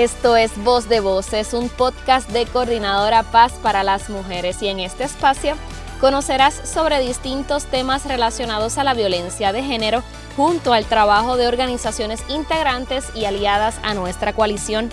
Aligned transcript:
Esto 0.00 0.34
es 0.34 0.56
Voz 0.64 0.88
de 0.88 1.00
Voces, 1.00 1.52
un 1.52 1.68
podcast 1.68 2.30
de 2.30 2.46
Coordinadora 2.46 3.22
Paz 3.22 3.52
para 3.62 3.82
las 3.82 4.08
Mujeres 4.08 4.62
y 4.62 4.68
en 4.68 4.80
este 4.80 5.04
espacio 5.04 5.56
conocerás 6.00 6.54
sobre 6.64 7.00
distintos 7.00 7.66
temas 7.66 8.06
relacionados 8.06 8.78
a 8.78 8.84
la 8.84 8.94
violencia 8.94 9.52
de 9.52 9.62
género 9.62 10.02
junto 10.38 10.72
al 10.72 10.86
trabajo 10.86 11.36
de 11.36 11.48
organizaciones 11.48 12.22
integrantes 12.30 13.10
y 13.14 13.26
aliadas 13.26 13.78
a 13.82 13.92
nuestra 13.92 14.32
coalición. 14.32 14.88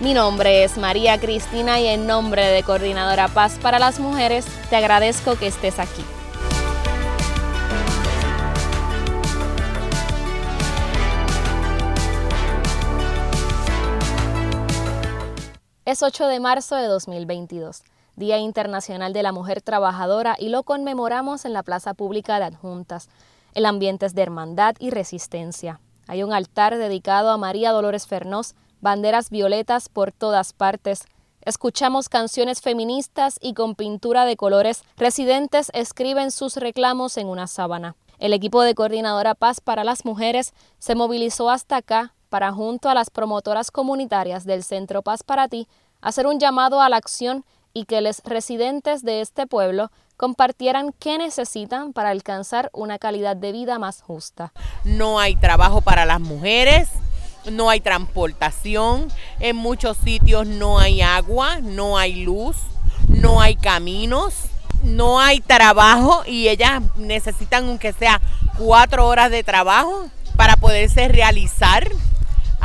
Mi 0.00 0.14
nombre 0.14 0.64
es 0.64 0.78
María 0.78 1.20
Cristina 1.20 1.78
y 1.78 1.88
en 1.88 2.06
nombre 2.06 2.46
de 2.46 2.62
Coordinadora 2.62 3.28
Paz 3.28 3.58
para 3.60 3.78
las 3.78 4.00
Mujeres 4.00 4.46
te 4.70 4.76
agradezco 4.76 5.36
que 5.36 5.48
estés 5.48 5.78
aquí. 5.78 6.02
Es 15.86 16.02
8 16.02 16.26
de 16.26 16.40
marzo 16.40 16.74
de 16.74 16.88
2022, 16.88 17.84
Día 18.16 18.38
Internacional 18.38 19.12
de 19.12 19.22
la 19.22 19.30
Mujer 19.30 19.62
Trabajadora 19.62 20.34
y 20.36 20.48
lo 20.48 20.64
conmemoramos 20.64 21.44
en 21.44 21.52
la 21.52 21.62
Plaza 21.62 21.94
Pública 21.94 22.40
de 22.40 22.46
Adjuntas. 22.46 23.08
El 23.54 23.66
ambiente 23.66 24.04
es 24.04 24.12
de 24.12 24.22
hermandad 24.22 24.74
y 24.80 24.90
resistencia. 24.90 25.78
Hay 26.08 26.24
un 26.24 26.32
altar 26.32 26.76
dedicado 26.76 27.30
a 27.30 27.36
María 27.36 27.70
Dolores 27.70 28.08
Fernós, 28.08 28.56
banderas 28.80 29.30
violetas 29.30 29.88
por 29.88 30.10
todas 30.10 30.52
partes. 30.52 31.04
Escuchamos 31.42 32.08
canciones 32.08 32.62
feministas 32.62 33.38
y 33.40 33.54
con 33.54 33.76
pintura 33.76 34.24
de 34.24 34.36
colores, 34.36 34.82
residentes 34.96 35.70
escriben 35.72 36.32
sus 36.32 36.56
reclamos 36.56 37.16
en 37.16 37.28
una 37.28 37.46
sábana. 37.46 37.94
El 38.18 38.32
equipo 38.32 38.62
de 38.62 38.74
Coordinadora 38.74 39.36
Paz 39.36 39.60
para 39.60 39.84
las 39.84 40.04
Mujeres 40.04 40.52
se 40.80 40.96
movilizó 40.96 41.48
hasta 41.48 41.76
acá 41.76 42.15
para 42.36 42.52
junto 42.52 42.90
a 42.90 42.94
las 42.94 43.08
promotoras 43.08 43.70
comunitarias 43.70 44.44
del 44.44 44.62
Centro 44.62 45.00
Paz 45.00 45.22
para 45.22 45.48
Ti 45.48 45.66
hacer 46.02 46.26
un 46.26 46.38
llamado 46.38 46.82
a 46.82 46.90
la 46.90 46.98
acción 46.98 47.46
y 47.72 47.86
que 47.86 48.02
los 48.02 48.20
residentes 48.26 49.02
de 49.02 49.22
este 49.22 49.46
pueblo 49.46 49.90
compartieran 50.18 50.92
qué 50.98 51.16
necesitan 51.16 51.94
para 51.94 52.10
alcanzar 52.10 52.68
una 52.74 52.98
calidad 52.98 53.36
de 53.36 53.52
vida 53.52 53.78
más 53.78 54.02
justa. 54.02 54.52
No 54.84 55.18
hay 55.18 55.34
trabajo 55.36 55.80
para 55.80 56.04
las 56.04 56.20
mujeres, 56.20 56.90
no 57.50 57.70
hay 57.70 57.80
transportación, 57.80 59.08
en 59.40 59.56
muchos 59.56 59.96
sitios 59.96 60.46
no 60.46 60.78
hay 60.78 61.00
agua, 61.00 61.60
no 61.62 61.96
hay 61.96 62.16
luz, 62.22 62.58
no 63.08 63.40
hay 63.40 63.56
caminos, 63.56 64.34
no 64.82 65.20
hay 65.20 65.40
trabajo 65.40 66.22
y 66.26 66.48
ellas 66.48 66.82
necesitan 66.96 67.64
aunque 67.64 67.94
sea 67.94 68.20
cuatro 68.58 69.06
horas 69.06 69.30
de 69.30 69.42
trabajo 69.42 70.10
para 70.36 70.56
poderse 70.56 71.08
realizar. 71.08 71.88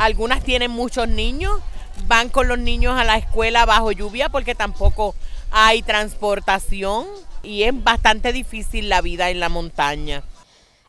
Algunas 0.02 0.42
tienen 0.42 0.72
muchos 0.72 1.06
niños 1.06 1.60
van 2.08 2.28
con 2.28 2.48
los 2.48 2.58
niños 2.58 2.98
a 2.98 3.04
la 3.04 3.16
escuela 3.16 3.64
bajo 3.66 3.92
lluvia 3.92 4.28
porque 4.28 4.56
tampoco 4.56 5.14
hay 5.52 5.82
transportación 5.82 7.06
y 7.42 7.62
es 7.62 7.84
bastante 7.84 8.32
difícil 8.32 8.88
la 8.88 9.00
vida 9.00 9.30
en 9.30 9.38
la 9.38 9.48
montaña. 9.48 10.22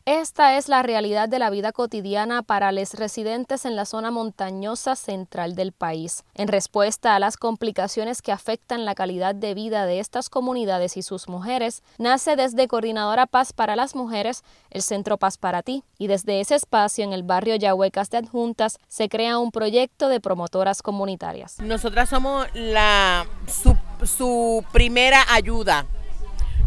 Esta 0.06 0.58
es 0.58 0.68
la 0.68 0.82
realidad 0.82 1.30
de 1.30 1.38
la 1.38 1.48
vida 1.48 1.72
cotidiana 1.72 2.42
para 2.42 2.72
los 2.72 2.92
residentes 2.92 3.64
en 3.64 3.74
la 3.74 3.86
zona 3.86 4.10
montañosa 4.10 4.96
central 4.96 5.54
del 5.54 5.72
país. 5.72 6.24
En 6.34 6.48
respuesta 6.48 7.14
a 7.14 7.18
las 7.18 7.38
complicaciones 7.38 8.20
que 8.20 8.30
afectan 8.30 8.84
la 8.84 8.94
calidad 8.94 9.34
de 9.34 9.54
vida 9.54 9.86
de 9.86 10.00
estas 10.00 10.28
comunidades 10.28 10.98
y 10.98 11.02
sus 11.02 11.26
mujeres, 11.26 11.82
nace 11.96 12.36
desde 12.36 12.68
Coordinadora 12.68 13.24
Paz 13.24 13.54
para 13.54 13.76
las 13.76 13.94
Mujeres 13.94 14.42
el 14.68 14.82
Centro 14.82 15.16
Paz 15.16 15.38
para 15.38 15.62
Ti, 15.62 15.84
y 15.96 16.06
desde 16.06 16.40
ese 16.40 16.56
espacio 16.56 17.02
en 17.02 17.14
el 17.14 17.22
barrio 17.22 17.56
Yahuecas 17.56 18.10
de 18.10 18.18
Adjuntas 18.18 18.80
se 18.88 19.08
crea 19.08 19.38
un 19.38 19.52
proyecto 19.52 20.10
de 20.10 20.20
promotoras 20.20 20.82
comunitarias. 20.82 21.58
Nosotras 21.60 22.10
somos 22.10 22.46
la 22.52 23.26
su, 23.46 23.74
su 24.04 24.66
primera 24.70 25.24
ayuda. 25.32 25.86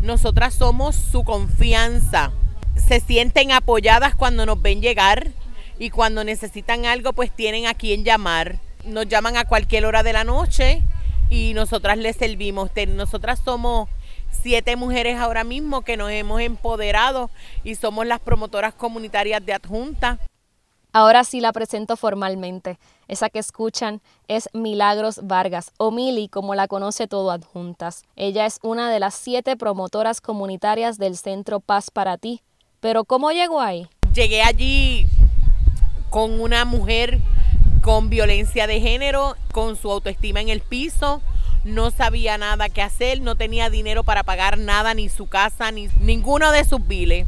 Nosotras 0.02 0.56
somos 0.56 0.96
su 0.96 1.24
confianza 1.24 2.32
se 2.78 3.00
sienten 3.00 3.52
apoyadas 3.52 4.16
cuando 4.16 4.46
nos 4.46 4.62
ven 4.62 4.82
llegar 4.82 5.28
y 5.80 5.90
cuando 5.90 6.24
necesitan 6.24 6.86
algo 6.86 7.14
pues 7.14 7.32
tienen 7.32 7.68
a 7.68 7.74
quien 7.74 8.04
llamar. 8.04 8.60
Nos 8.86 9.08
llaman 9.08 9.38
a 9.38 9.46
cualquier 9.46 9.86
hora 9.86 10.04
de 10.04 10.14
la 10.14 10.24
noche 10.24 10.82
y 11.30 11.54
nosotras 11.54 11.98
les 11.98 12.16
servimos. 12.16 12.72
Nosotras 12.88 13.42
somos 13.44 13.90
siete 14.32 14.76
mujeres 14.76 15.18
ahora 15.18 15.44
mismo 15.44 15.82
que 15.82 15.98
nos 15.98 16.12
hemos 16.12 16.42
empoderado 16.42 17.30
y 17.64 17.76
somos 17.76 18.06
las 18.06 18.20
promotoras 18.20 18.74
comunitarias 18.74 19.46
de 19.46 19.54
adjunta. 19.54 20.20
Ahora 20.94 21.24
sí 21.24 21.42
la 21.42 21.52
presento 21.52 21.98
formalmente. 21.98 22.80
Esa 23.08 23.30
que 23.30 23.40
escuchan 23.40 24.02
es 24.28 24.50
Milagros 24.54 25.20
Vargas, 25.24 25.72
o 25.78 25.92
Mili 25.92 26.28
como 26.28 26.56
la 26.56 26.68
conoce 26.68 27.08
todo 27.08 27.30
adjuntas. 27.32 28.04
Ella 28.16 28.46
es 28.46 28.60
una 28.64 28.90
de 28.90 29.00
las 29.00 29.14
siete 29.14 29.58
promotoras 29.58 30.22
comunitarias 30.22 30.98
del 30.98 31.16
Centro 31.16 31.60
Paz 31.60 31.92
para 31.92 32.18
Ti, 32.18 32.42
pero 32.80 33.04
¿cómo 33.04 33.32
llegó 33.32 33.62
ahí? 33.62 33.88
Llegué 34.14 34.42
allí 34.42 35.08
con 36.10 36.40
una 36.40 36.66
mujer 36.66 37.20
con 37.82 38.10
violencia 38.10 38.68
de 38.68 38.82
género, 38.82 39.36
con 39.52 39.76
su 39.76 39.92
autoestima 39.92 40.42
en 40.42 40.50
el 40.50 40.62
piso, 40.62 41.22
no 41.64 41.92
sabía 41.92 42.38
nada 42.38 42.70
que 42.70 42.82
hacer, 42.82 43.22
no 43.22 43.36
tenía 43.36 43.70
dinero 43.70 44.04
para 44.04 44.24
pagar 44.24 44.58
nada, 44.58 44.94
ni 44.94 45.10
su 45.10 45.28
casa, 45.28 45.72
ni 45.72 45.90
ninguno 46.00 46.52
de 46.52 46.64
sus 46.64 46.86
biles. 46.86 47.28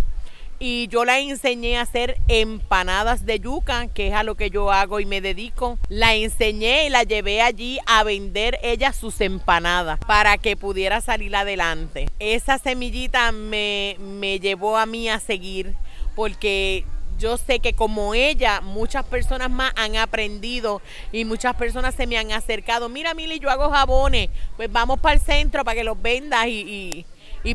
Y 0.60 0.90
yo 0.90 1.06
la 1.06 1.20
enseñé 1.20 1.78
a 1.78 1.82
hacer 1.82 2.18
empanadas 2.28 3.26
de 3.26 3.40
yuca, 3.40 3.88
que 3.88 4.10
es 4.10 4.14
a 4.14 4.24
lo 4.24 4.36
que 4.36 4.50
yo 4.50 4.72
hago 4.72 5.00
y 5.00 5.06
me 5.06 5.22
dedico. 5.22 5.80
La 5.88 6.16
enseñé 6.16 6.86
y 6.86 6.90
la 6.90 7.04
llevé 7.04 7.42
allí 7.42 7.80
a 7.86 8.04
vender 8.04 8.60
ella 8.62 8.92
sus 8.92 9.22
empanadas 9.22 10.00
para 10.06 10.38
que 10.38 10.58
pudiera 10.58 11.00
salir 11.00 11.34
adelante. 11.36 12.10
Esa 12.20 12.58
semillita 12.58 13.32
me, 13.32 13.96
me 14.00 14.40
llevó 14.40 14.78
a 14.78 14.86
mí 14.86 15.08
a 15.08 15.20
seguir 15.20 15.76
porque 16.16 16.86
yo 17.20 17.38
sé 17.38 17.60
que 17.60 17.74
como 17.74 18.14
ella, 18.14 18.62
muchas 18.62 19.06
personas 19.06 19.52
más 19.52 19.74
han 19.76 19.98
aprendido 19.98 20.82
y 21.12 21.26
muchas 21.26 21.56
personas 21.56 21.94
se 21.94 22.08
me 22.08 22.18
han 22.18 22.32
acercado. 22.32 22.90
Mira, 22.90 23.14
Mili, 23.14 23.40
yo 23.40 23.50
hago 23.50 23.70
jabones, 23.70 24.30
pues 24.56 24.72
vamos 24.72 25.00
para 25.00 25.16
el 25.16 25.22
centro 25.22 25.64
para 25.64 25.76
que 25.76 25.84
los 25.84 26.02
vendas 26.02 26.48
y, 26.48 26.62
y, 26.62 27.06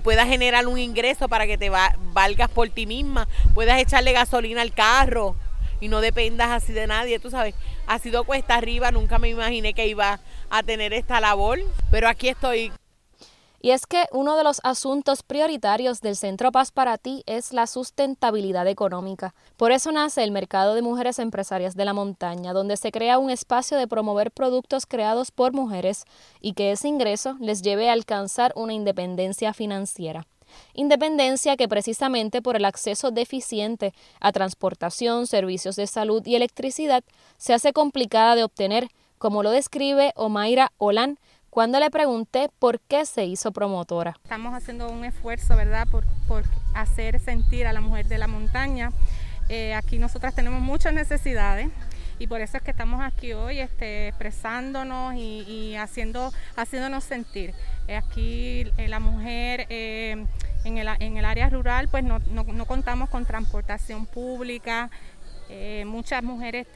puedas 0.01 0.29
generar 0.29 0.67
un 0.67 0.79
ingreso 0.79 1.29
para 1.29 1.47
que 1.47 1.59
te 1.59 1.71
valgas 1.71 2.51
por 2.51 2.69
ti 2.71 2.87
misma, 2.87 3.29
puedas 3.55 3.81
echarle 3.81 4.13
gasolina 4.13 4.63
al 4.63 4.73
carro 4.73 5.37
y 5.81 5.89
no 5.89 6.01
dependas 6.01 6.51
así 6.51 6.73
de 6.73 6.87
nadie, 6.87 7.19
tú 7.19 7.31
sabes. 7.31 7.55
Ha 7.87 7.99
sido 7.99 8.25
cuesta 8.25 8.55
arriba, 8.55 8.91
nunca 8.91 9.19
me 9.19 9.29
imaginé 9.29 9.75
que 9.75 9.87
iba 9.87 10.21
a 10.51 10.63
tener 10.63 10.93
esta 10.93 11.21
labor, 11.21 11.59
pero 11.91 12.09
aquí 12.09 12.29
estoy 12.29 12.73
y 13.65 13.71
es 13.71 13.87
que 13.87 14.05
uno 14.13 14.37
de 14.37 14.45
los 14.45 14.61
asuntos 14.63 15.23
prioritarios 15.23 16.03
del 16.03 16.17
Centro 16.17 16.53
Paz 16.53 16.71
para 16.71 16.99
ti 16.99 17.23
es 17.25 17.55
la 17.55 17.67
sustentabilidad 17.67 18.69
económica. 18.69 19.35
Por 19.57 19.73
eso 19.73 19.91
nace 19.91 20.23
el 20.23 20.33
Mercado 20.33 20.75
de 20.75 20.83
Mujeres 20.83 21.19
Empresarias 21.19 21.75
de 21.75 21.87
la 21.87 21.95
Montaña, 21.95 22.53
donde 22.53 22.77
se 22.77 22.93
crea 22.93 23.19
un 23.19 23.31
espacio 23.31 23.79
de 23.79 23.89
promover 23.89 24.33
productos 24.33 24.85
creados 24.85 25.31
por 25.31 25.55
mujeres 25.55 26.05
y 26.43 26.53
que 26.53 26.73
ese 26.73 26.89
ingreso 26.89 27.39
les 27.41 27.63
lleve 27.63 27.89
a 27.89 27.95
alcanzar 27.95 28.53
una 28.55 28.75
independencia 28.75 29.55
financiera. 29.55 30.27
Independencia 30.75 31.57
que 31.57 31.67
precisamente 31.67 32.43
por 32.43 32.57
el 32.57 32.67
acceso 32.67 33.13
deficiente 33.13 33.95
a 34.21 34.31
transportación, 34.33 35.27
servicios 35.27 35.77
de 35.77 35.87
salud 35.87 36.23
y 36.27 36.35
electricidad 36.35 37.03
se 37.39 37.55
hace 37.55 37.73
complicada 37.73 38.35
de 38.35 38.45
obtener, 38.45 38.91
como 39.17 39.43
lo 39.43 39.53
describe 39.53 40.13
Omaira 40.17 40.71
Olán, 40.77 41.19
cuando 41.55 41.79
le 41.79 41.89
pregunté 41.89 42.51
por 42.59 42.81
qué 42.81 43.07
se 43.07 43.27
hizo 43.27 43.53
promotora. 43.53 44.17
Estamos 44.25 44.55
haciendo 44.55 44.91
un 44.91 45.05
esfuerzo, 45.05 45.55
¿verdad?, 45.55 45.87
por, 45.87 46.05
hacer 46.75 47.21
sentir 47.21 47.69
a 47.69 47.73
la 47.73 47.81
mujer 47.81 48.07
de 48.09 48.19
la 48.19 48.27
montaña. 48.27 48.91
Eh, 49.49 49.73
aquí 49.73 50.01
nosotras 50.01 50.35
tenemos 50.35 50.61
muchas 50.61 50.93
necesidades 50.93 51.69
y 52.19 52.27
por 52.27 52.41
eso 52.41 52.57
es 52.57 52.63
que 52.65 52.73
estamos 52.73 53.01
aquí 53.01 53.35
hoy 53.35 53.61
este, 53.61 54.09
expresándonos 54.09 55.15
y, 55.15 55.77
haciendo, 55.77 56.33
haciéndonos 56.57 57.05
sentir. 57.05 57.55
Eh, 57.87 57.95
aquí 57.95 58.67
eh, 58.77 58.89
la 58.89 58.99
mujer 58.99 59.69
en 59.71 60.27
el, 60.65 61.25
área 61.25 61.51
rural 61.51 61.87
pues 61.87 62.03
no, 62.03 62.19
contamos 62.67 63.09
con 63.11 63.27
transportación 63.27 64.07
pública, 64.07 64.91
muchas 65.87 66.25
mujeres, 66.25 66.67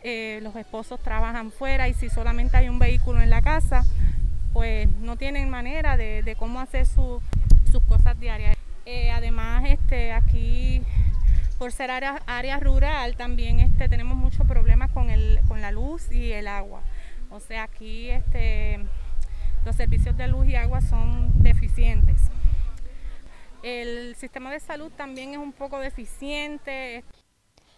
los 0.41 0.55
esposos 0.55 1.01
trabajan 1.03 1.51
fuera 1.51 1.89
y 1.89 1.95
si 1.95 2.09
solamente 2.09 2.57
hay 2.57 2.69
un 2.69 2.79
vehículo 2.79 3.21
en 3.21 3.31
la 3.31 3.43
casa, 3.43 3.85
pues 4.53 4.89
no 5.01 5.17
tienen 5.17 5.51
manera 5.51 5.97
de, 5.97 6.37
cómo 6.39 6.61
hacer 6.61 6.87
sus 6.87 7.23
cosas 7.89 8.19
diarias. 8.19 8.57
Eh, 8.87 9.11
además, 9.11 9.65
este, 9.67 10.13
aquí 10.13 10.83
por 11.59 11.73
ser 11.73 11.91
área, 11.91 12.61
rural 12.61 13.17
también 13.17 13.59
este, 13.59 13.89
tenemos 13.89 14.17
muchos 14.17 14.47
problemas 14.47 14.91
con, 14.93 15.09
con 15.49 15.61
la 15.61 15.73
luz 15.73 16.11
y 16.13 16.33
el 16.33 16.47
agua. 16.47 16.83
O 17.31 17.41
sea, 17.41 17.65
aquí 17.65 18.11
este, 18.11 18.79
los 19.65 19.77
servicios 19.77 20.17
de 20.17 20.29
luz 20.29 20.47
y 20.47 20.55
agua 20.55 20.81
son 20.81 21.43
deficientes. 21.43 22.21
El 23.63 24.15
sistema 24.15 24.53
de 24.53 24.61
salud 24.61 24.93
también 24.97 25.33
es 25.33 25.39
un 25.39 25.53
poco 25.53 25.81
deficiente. 25.81 27.05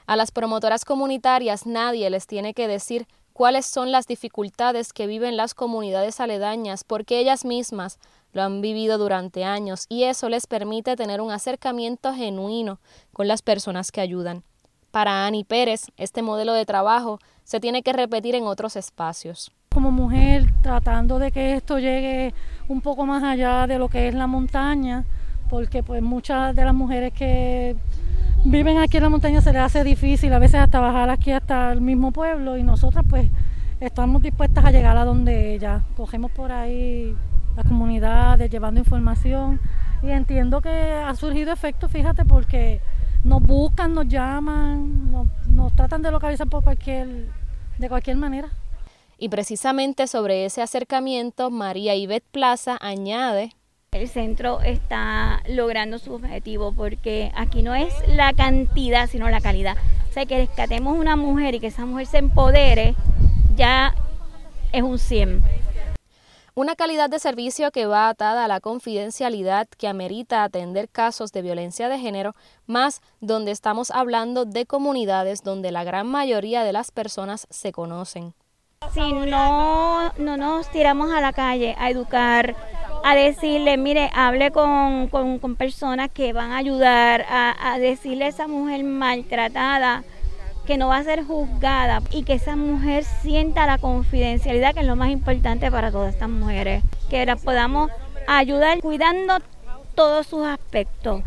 A 0.07 0.17
las 0.17 0.31
promotoras 0.31 0.85
comunitarias 0.85 1.67
nadie 1.67 2.11
les 2.11 2.27
tiene 2.27 2.53
que 2.53 2.69
decir 2.69 3.07
cuáles 3.41 3.65
son 3.65 3.91
las 3.91 4.07
dificultades 4.07 4.93
que 4.93 5.07
viven 5.07 5.39
las 5.39 5.55
comunidades 5.55 6.21
aledañas 6.21 6.85
porque 6.85 7.21
ellas 7.21 7.47
mismas 7.47 7.99
lo 8.35 8.43
han 8.43 8.61
vivido 8.61 8.99
durante 8.99 9.47
años 9.47 9.87
y 9.89 10.03
eso 10.03 10.29
les 10.29 10.47
permite 10.47 10.95
tener 10.95 11.23
un 11.23 11.31
acercamiento 11.31 12.13
genuino 12.13 12.81
con 13.15 13.29
las 13.29 13.41
personas 13.41 13.93
que 13.93 14.03
ayudan. 14.03 14.43
Para 14.91 15.25
Ani 15.25 15.45
Pérez, 15.45 15.87
este 15.97 16.21
modelo 16.21 16.53
de 16.53 16.67
trabajo 16.67 17.19
se 17.43 17.61
tiene 17.61 17.83
que 17.83 17.95
repetir 17.95 18.35
en 18.35 18.45
otros 18.45 18.77
espacios. 18.77 19.51
Como 19.73 19.91
mujer, 19.91 20.45
tratando 20.63 21.19
de 21.19 21.33
que 21.33 21.55
esto 21.55 21.79
llegue 21.79 22.35
un 22.69 22.83
poco 22.83 23.07
más 23.07 23.23
allá 23.23 23.67
de 23.67 23.79
lo 23.79 23.89
que 23.89 24.09
es 24.09 24.15
la 24.15 24.27
montaña, 24.27 25.07
porque 25.51 25.83
pues 25.83 26.01
muchas 26.01 26.55
de 26.55 26.65
las 26.65 26.73
mujeres 26.73 27.13
que 27.13 27.77
viven 28.45 28.79
aquí 28.79 28.97
en 28.97 29.03
la 29.03 29.09
montaña 29.09 29.41
se 29.43 29.53
les 29.53 29.61
hace 29.61 29.83
difícil 29.85 30.33
a 30.33 30.39
veces 30.39 30.61
hasta 30.61 30.79
bajar 30.79 31.11
aquí 31.11 31.33
hasta 31.33 31.73
el 31.73 31.81
mismo 31.81 32.13
pueblo 32.13 32.57
y 32.57 32.63
nosotras 32.63 33.05
pues 33.11 33.29
estamos 33.81 34.23
dispuestas 34.23 34.65
a 34.65 34.71
llegar 34.71 34.97
a 34.97 35.05
donde 35.05 35.55
ellas. 35.55 35.83
Cogemos 35.97 36.31
por 36.31 36.53
ahí 36.53 37.17
las 37.57 37.67
comunidades 37.67 38.49
llevando 38.49 38.79
información 38.79 39.61
y 40.03 40.11
entiendo 40.11 40.61
que 40.61 40.71
ha 40.71 41.15
surgido 41.17 41.53
efecto, 41.53 41.89
fíjate, 41.89 42.25
porque 42.25 42.81
nos 43.25 43.43
buscan, 43.43 43.93
nos 43.93 44.07
llaman, 44.09 45.11
nos, 45.11 45.73
tratan 45.75 46.01
de 46.01 46.13
localizar 46.13 46.47
por 46.47 46.63
cualquier, 46.63 47.27
de 47.77 47.89
cualquier 47.89 48.17
manera. 48.17 48.51
Y 49.19 49.29
precisamente 49.29 50.07
sobre 50.07 50.47
ese 50.47 50.63
acercamiento, 50.63 51.51
María 51.51 51.95
Ivette 51.95 52.25
Plaza 52.31 52.79
añade 52.81 53.53
el 53.93 54.09
centro 54.09 54.61
está 54.61 55.43
logrando 55.49 55.99
su 55.99 56.15
objetivo 56.15 56.73
porque 56.73 57.33
aquí 57.35 57.63
no 57.63 57.75
es 57.75 57.93
la 58.07 58.33
cantidad, 58.33 59.09
sino 59.09 59.29
la 59.29 59.41
calidad. 59.41 59.77
O 60.09 60.13
sea, 60.13 60.27
que 60.27 60.39
rescatemos 60.39 60.97
una 60.97 61.17
mujer 61.17 61.57
y 61.57 61.61
que 61.61 61.67
esa 61.67 61.87
mujer 61.87 62.07
se 62.07 62.19
empodere, 62.19 62.95
ya 63.57 63.97
es 64.73 64.83
un 64.83 64.97
100. 64.97 65.43
Una 66.55 66.77
calidad 66.77 67.11
de 67.11 67.19
servicio 67.19 67.73
que 67.73 67.87
va 67.87 68.09
atada 68.09 68.45
a 68.45 68.49
la 68.49 68.61
confidencialidad 68.61 69.67
que 69.67 69.89
amerita 69.89 70.45
atender 70.45 70.89
casos 70.89 71.33
de 71.33 71.43
violencia 71.43 71.89
de 71.89 71.99
género, 71.99 72.37
más 72.67 73.01
donde 73.21 73.51
estamos 73.51 73.91
hablando 73.91 74.45
de 74.45 74.67
comunidades 74.67 75.43
donde 75.43 75.73
la 75.73 75.83
gran 75.83 76.07
mayoría 76.07 76.63
de 76.63 76.73
las 76.73 76.93
personas 76.93 77.49
se 77.51 77.73
conocen. 77.73 78.35
Si 78.95 79.13
no, 79.13 80.13
no 80.17 80.37
nos 80.37 80.71
tiramos 80.71 81.13
a 81.13 81.21
la 81.21 81.33
calle 81.33 81.75
a 81.79 81.91
educar, 81.91 82.55
a 83.05 83.15
decirle, 83.15 83.77
mire, 83.77 84.11
hable 84.15 84.51
con, 84.51 85.09
personas 85.57 86.11
que 86.11 86.33
van 86.33 86.53
a 86.53 86.59
ayudar, 86.59 87.25
a, 87.29 87.79
decirle 87.79 88.27
a 88.27 88.29
esa 88.29 88.49
mujer 88.49 88.85
maltratada 88.85 90.05
que 90.67 90.77
no 90.77 90.89
va 90.89 90.99
a 90.99 91.05
ser 91.05 91.25
juzgada 91.25 92.03
y 92.11 92.23
que 92.23 92.35
esa 92.35 92.57
mujer 92.57 93.05
sienta 93.05 93.67
la 93.67 93.79
confidencialidad, 93.79 94.75
que 94.75 94.81
es 94.81 94.87
lo 94.87 94.97
más 94.97 95.11
importante 95.11 95.71
para 95.71 95.91
todas 95.91 96.15
estas 96.15 96.29
mujeres, 96.29 96.83
que 97.09 97.25
las 97.27 97.41
podamos 97.41 97.91
ayudar 98.27 98.81
cuidando 98.81 99.39
todos 99.95 100.27
sus 100.27 100.47
aspectos 100.47 101.23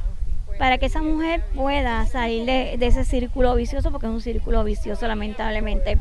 para 0.57 0.77
que 0.77 0.85
esa 0.85 1.01
mujer 1.01 1.43
pueda 1.55 2.05
salir 2.05 2.45
de 2.45 2.77
ese 2.79 3.03
círculo 3.03 3.55
vicioso, 3.55 3.91
porque 3.91 4.05
es 4.05 4.13
un 4.13 4.21
círculo 4.21 4.63
vicioso 4.63 5.07
lamentablemente. 5.07 5.97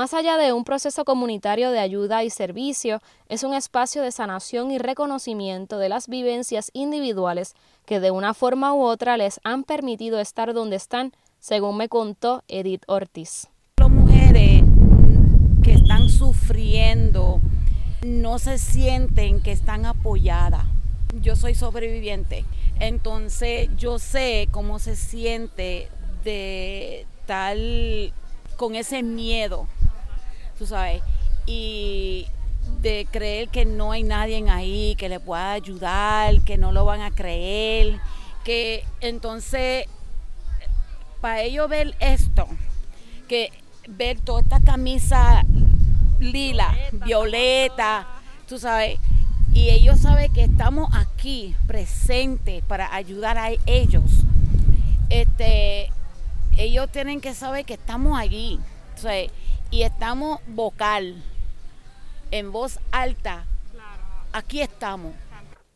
Más 0.00 0.14
allá 0.14 0.38
de 0.38 0.54
un 0.54 0.64
proceso 0.64 1.04
comunitario 1.04 1.72
de 1.72 1.78
ayuda 1.78 2.24
y 2.24 2.30
servicio, 2.30 3.02
es 3.28 3.42
un 3.42 3.52
espacio 3.52 4.00
de 4.00 4.10
sanación 4.10 4.70
y 4.70 4.78
reconocimiento 4.78 5.76
de 5.76 5.90
las 5.90 6.08
vivencias 6.08 6.70
individuales 6.72 7.54
que 7.84 8.00
de 8.00 8.10
una 8.10 8.32
forma 8.32 8.72
u 8.72 8.80
otra 8.80 9.18
les 9.18 9.40
han 9.44 9.62
permitido 9.62 10.18
estar 10.18 10.54
donde 10.54 10.76
están, 10.76 11.12
según 11.38 11.76
me 11.76 11.90
contó 11.90 12.42
Edith 12.48 12.82
Ortiz. 12.86 13.48
Las 13.76 13.90
mujeres 13.90 14.62
que 15.62 15.74
están 15.74 16.08
sufriendo 16.08 17.42
no 18.02 18.38
se 18.38 18.56
sienten 18.56 19.42
que 19.42 19.52
están 19.52 19.84
apoyadas. 19.84 20.64
Yo 21.20 21.36
soy 21.36 21.54
sobreviviente, 21.54 22.46
entonces 22.78 23.68
yo 23.76 23.98
sé 23.98 24.48
cómo 24.50 24.78
se 24.78 24.96
siente 24.96 25.90
de 26.24 27.06
tal 27.26 28.14
con 28.56 28.76
ese 28.76 29.02
miedo 29.02 29.68
tú 30.60 30.66
sabes, 30.66 31.00
y 31.46 32.26
de 32.82 33.08
creer 33.10 33.48
que 33.48 33.64
no 33.64 33.92
hay 33.92 34.02
nadie 34.02 34.44
ahí 34.50 34.94
que 34.98 35.08
le 35.08 35.18
pueda 35.18 35.52
ayudar, 35.52 36.42
que 36.42 36.58
no 36.58 36.70
lo 36.70 36.84
van 36.84 37.00
a 37.00 37.10
creer, 37.10 37.98
que 38.44 38.84
entonces 39.00 39.86
para 41.22 41.40
ellos 41.40 41.66
ver 41.70 41.96
esto, 41.98 42.46
que 43.26 43.50
ver 43.88 44.20
toda 44.20 44.42
esta 44.42 44.60
camisa 44.60 45.46
lila, 46.18 46.76
violeta, 46.92 48.06
tú 48.46 48.58
sabes, 48.58 48.98
y 49.54 49.70
ellos 49.70 49.98
saben 50.00 50.30
que 50.30 50.44
estamos 50.44 50.90
aquí 50.94 51.56
presentes 51.66 52.62
para 52.64 52.94
ayudar 52.94 53.38
a 53.38 53.48
ellos. 53.64 54.04
Este, 55.08 55.90
ellos 56.58 56.92
tienen 56.92 57.22
que 57.22 57.32
saber 57.32 57.64
que 57.64 57.74
estamos 57.74 58.20
allí 58.20 58.60
y 59.70 59.82
estamos 59.82 60.40
vocal, 60.48 61.22
en 62.30 62.52
voz 62.52 62.80
alta. 62.90 63.44
Aquí 64.32 64.60
estamos. 64.60 65.14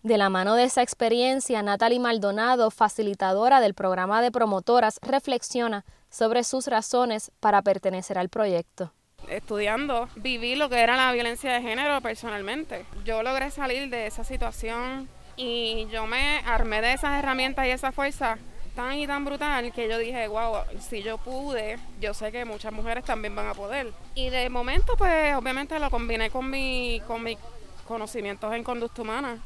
De 0.02 0.19
la 0.19 0.29
mano 0.29 0.55
de 0.55 0.64
esa 0.64 0.82
experiencia, 0.82 1.62
Natalie 1.62 1.99
Maldonado, 1.99 2.70
facilitadora 2.70 3.61
del 3.61 3.75
programa 3.75 4.20
de 4.20 4.31
promotoras, 4.31 4.99
reflexiona 5.00 5.85
sobre 6.11 6.44
sus 6.44 6.67
razones 6.67 7.31
para 7.41 7.62
pertenecer 7.62 8.19
al 8.19 8.29
proyecto. 8.29 8.93
Estudiando, 9.29 10.08
viví 10.17 10.56
lo 10.56 10.69
que 10.69 10.81
era 10.81 10.96
la 10.96 11.11
violencia 11.12 11.52
de 11.52 11.62
género 11.62 12.00
personalmente. 12.02 12.85
Yo 13.05 13.23
logré 13.23 13.50
salir 13.50 13.88
de 13.88 14.06
esa 14.06 14.25
situación 14.25 15.08
y 15.37 15.87
yo 15.91 16.06
me 16.06 16.41
armé 16.41 16.82
de 16.82 16.93
esas 16.93 17.19
herramientas 17.19 17.67
y 17.67 17.70
esa 17.70 17.91
fuerza 17.91 18.38
tan 18.74 18.98
y 18.98 19.06
tan 19.06 19.24
brutal 19.24 19.72
que 19.72 19.88
yo 19.88 19.98
dije, 19.98 20.26
wow, 20.28 20.56
si 20.80 21.02
yo 21.02 21.18
pude, 21.18 21.78
yo 22.00 22.12
sé 22.14 22.32
que 22.32 22.44
muchas 22.44 22.72
mujeres 22.72 23.04
también 23.04 23.34
van 23.34 23.48
a 23.48 23.54
poder. 23.54 23.92
Y 24.14 24.30
de 24.30 24.48
momento, 24.50 24.94
pues 24.96 25.34
obviamente 25.34 25.78
lo 25.78 25.90
combiné 25.90 26.30
con, 26.30 26.50
mi, 26.50 27.00
con 27.06 27.22
mis 27.22 27.38
conocimientos 27.86 28.52
en 28.52 28.64
conducta 28.64 29.02
humana. 29.02 29.38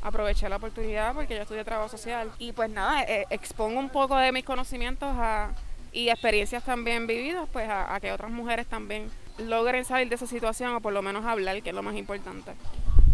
Aproveché 0.00 0.48
la 0.48 0.56
oportunidad 0.56 1.12
porque 1.12 1.34
yo 1.34 1.42
estudié 1.42 1.64
trabajo 1.64 1.88
social. 1.88 2.30
Y 2.38 2.52
pues 2.52 2.70
nada, 2.70 3.02
eh, 3.02 3.26
expongo 3.30 3.80
un 3.80 3.90
poco 3.90 4.16
de 4.16 4.30
mis 4.30 4.44
conocimientos 4.44 5.08
a, 5.18 5.50
y 5.92 6.08
experiencias 6.08 6.64
también 6.64 7.06
vividas, 7.06 7.48
pues 7.52 7.68
a 7.68 7.98
que 8.00 8.12
otras 8.12 8.30
mujeres 8.30 8.66
también 8.66 9.10
logren 9.38 9.84
salir 9.84 10.08
de 10.08 10.16
esa 10.16 10.26
situación 10.26 10.74
o 10.74 10.80
por 10.80 10.92
lo 10.92 11.02
menos 11.02 11.24
hablar, 11.24 11.62
que 11.62 11.70
es 11.70 11.74
lo 11.74 11.82
más 11.82 11.96
importante. 11.96 12.52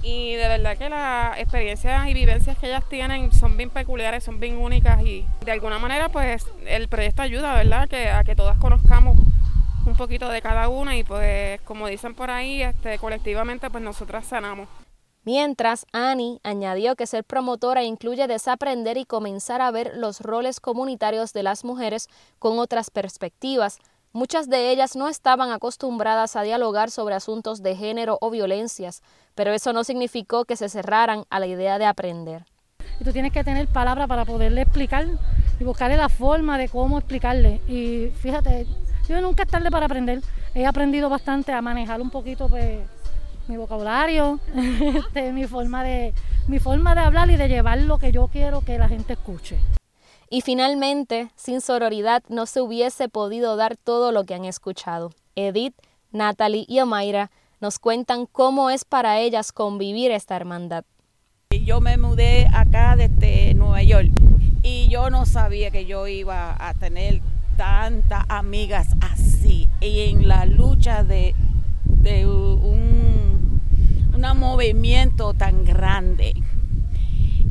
Y 0.04 0.34
de 0.34 0.48
verdad 0.48 0.76
que 0.76 0.90
las 0.90 1.38
experiencias 1.38 2.06
y 2.08 2.12
vivencias 2.12 2.58
que 2.58 2.66
ellas 2.66 2.84
tienen 2.90 3.32
son 3.32 3.56
bien 3.56 3.70
peculiares, 3.70 4.22
son 4.22 4.38
bien 4.38 4.58
únicas 4.58 5.00
y 5.00 5.26
de 5.42 5.52
alguna 5.52 5.78
manera 5.78 6.10
pues 6.10 6.46
el 6.66 6.88
proyecto 6.88 7.22
ayuda, 7.22 7.54
¿verdad? 7.54 7.88
Que, 7.88 8.10
a 8.10 8.22
que 8.22 8.36
todas 8.36 8.58
conozcamos 8.58 9.16
un 9.86 9.96
poquito 9.96 10.28
de 10.28 10.42
cada 10.42 10.68
una 10.68 10.94
y 10.96 11.04
pues 11.04 11.58
como 11.62 11.86
dicen 11.88 12.14
por 12.14 12.30
ahí, 12.30 12.62
este, 12.62 12.98
colectivamente 12.98 13.70
pues 13.70 13.82
nosotras 13.82 14.26
sanamos. 14.26 14.68
Mientras, 15.26 15.86
Annie 15.92 16.38
añadió 16.42 16.96
que 16.96 17.06
ser 17.06 17.24
promotora 17.24 17.82
incluye 17.82 18.26
desaprender 18.26 18.98
y 18.98 19.06
comenzar 19.06 19.62
a 19.62 19.70
ver 19.70 19.92
los 19.96 20.20
roles 20.20 20.60
comunitarios 20.60 21.32
de 21.32 21.42
las 21.42 21.64
mujeres 21.64 22.08
con 22.38 22.58
otras 22.58 22.90
perspectivas, 22.90 23.78
Muchas 24.16 24.48
de 24.48 24.70
ellas 24.70 24.94
no 24.94 25.08
estaban 25.08 25.50
acostumbradas 25.50 26.36
a 26.36 26.42
dialogar 26.42 26.92
sobre 26.92 27.16
asuntos 27.16 27.64
de 27.64 27.74
género 27.74 28.16
o 28.20 28.30
violencias, 28.30 29.02
pero 29.34 29.52
eso 29.52 29.72
no 29.72 29.82
significó 29.82 30.44
que 30.44 30.54
se 30.54 30.68
cerraran 30.68 31.24
a 31.30 31.40
la 31.40 31.48
idea 31.48 31.80
de 31.80 31.86
aprender. 31.86 32.44
Y 33.00 33.02
tú 33.02 33.10
tienes 33.10 33.32
que 33.32 33.42
tener 33.42 33.66
palabra 33.66 34.06
para 34.06 34.24
poderle 34.24 34.60
explicar 34.60 35.08
y 35.58 35.64
buscarle 35.64 35.96
la 35.96 36.08
forma 36.08 36.58
de 36.58 36.68
cómo 36.68 36.98
explicarle. 36.98 37.60
Y 37.66 38.12
fíjate, 38.20 38.68
yo 39.08 39.20
nunca 39.20 39.42
es 39.42 39.48
tarde 39.48 39.68
para 39.72 39.86
aprender. 39.86 40.20
He 40.54 40.64
aprendido 40.64 41.08
bastante 41.08 41.50
a 41.50 41.60
manejar 41.60 42.00
un 42.00 42.10
poquito 42.10 42.48
pues, 42.48 42.86
mi 43.48 43.56
vocabulario, 43.56 44.38
este, 44.54 45.32
mi, 45.32 45.48
forma 45.48 45.82
de, 45.82 46.14
mi 46.46 46.60
forma 46.60 46.94
de 46.94 47.00
hablar 47.00 47.32
y 47.32 47.36
de 47.36 47.48
llevar 47.48 47.80
lo 47.80 47.98
que 47.98 48.12
yo 48.12 48.28
quiero 48.28 48.60
que 48.60 48.78
la 48.78 48.86
gente 48.86 49.14
escuche. 49.14 49.58
Y 50.30 50.40
finalmente, 50.40 51.30
sin 51.36 51.60
sororidad 51.60 52.22
no 52.28 52.46
se 52.46 52.60
hubiese 52.60 53.08
podido 53.08 53.56
dar 53.56 53.76
todo 53.76 54.12
lo 54.12 54.24
que 54.24 54.34
han 54.34 54.44
escuchado. 54.44 55.10
Edith, 55.36 55.74
Natalie 56.12 56.64
y 56.68 56.80
Omaira 56.80 57.30
nos 57.60 57.78
cuentan 57.78 58.26
cómo 58.26 58.70
es 58.70 58.84
para 58.84 59.20
ellas 59.20 59.52
convivir 59.52 60.10
esta 60.10 60.36
hermandad. 60.36 60.84
Yo 61.50 61.80
me 61.80 61.96
mudé 61.96 62.48
acá 62.52 62.96
desde 62.96 63.54
Nueva 63.54 63.82
York 63.82 64.10
y 64.62 64.88
yo 64.88 65.10
no 65.10 65.24
sabía 65.24 65.70
que 65.70 65.86
yo 65.86 66.06
iba 66.06 66.56
a 66.58 66.74
tener 66.74 67.20
tantas 67.56 68.24
amigas 68.28 68.88
así 69.00 69.68
y 69.80 70.10
en 70.10 70.26
la 70.28 70.46
lucha 70.46 71.04
de, 71.04 71.34
de 71.84 72.26
un, 72.26 73.60
un 74.14 74.38
movimiento 74.38 75.34
tan 75.34 75.64
grande. 75.64 76.34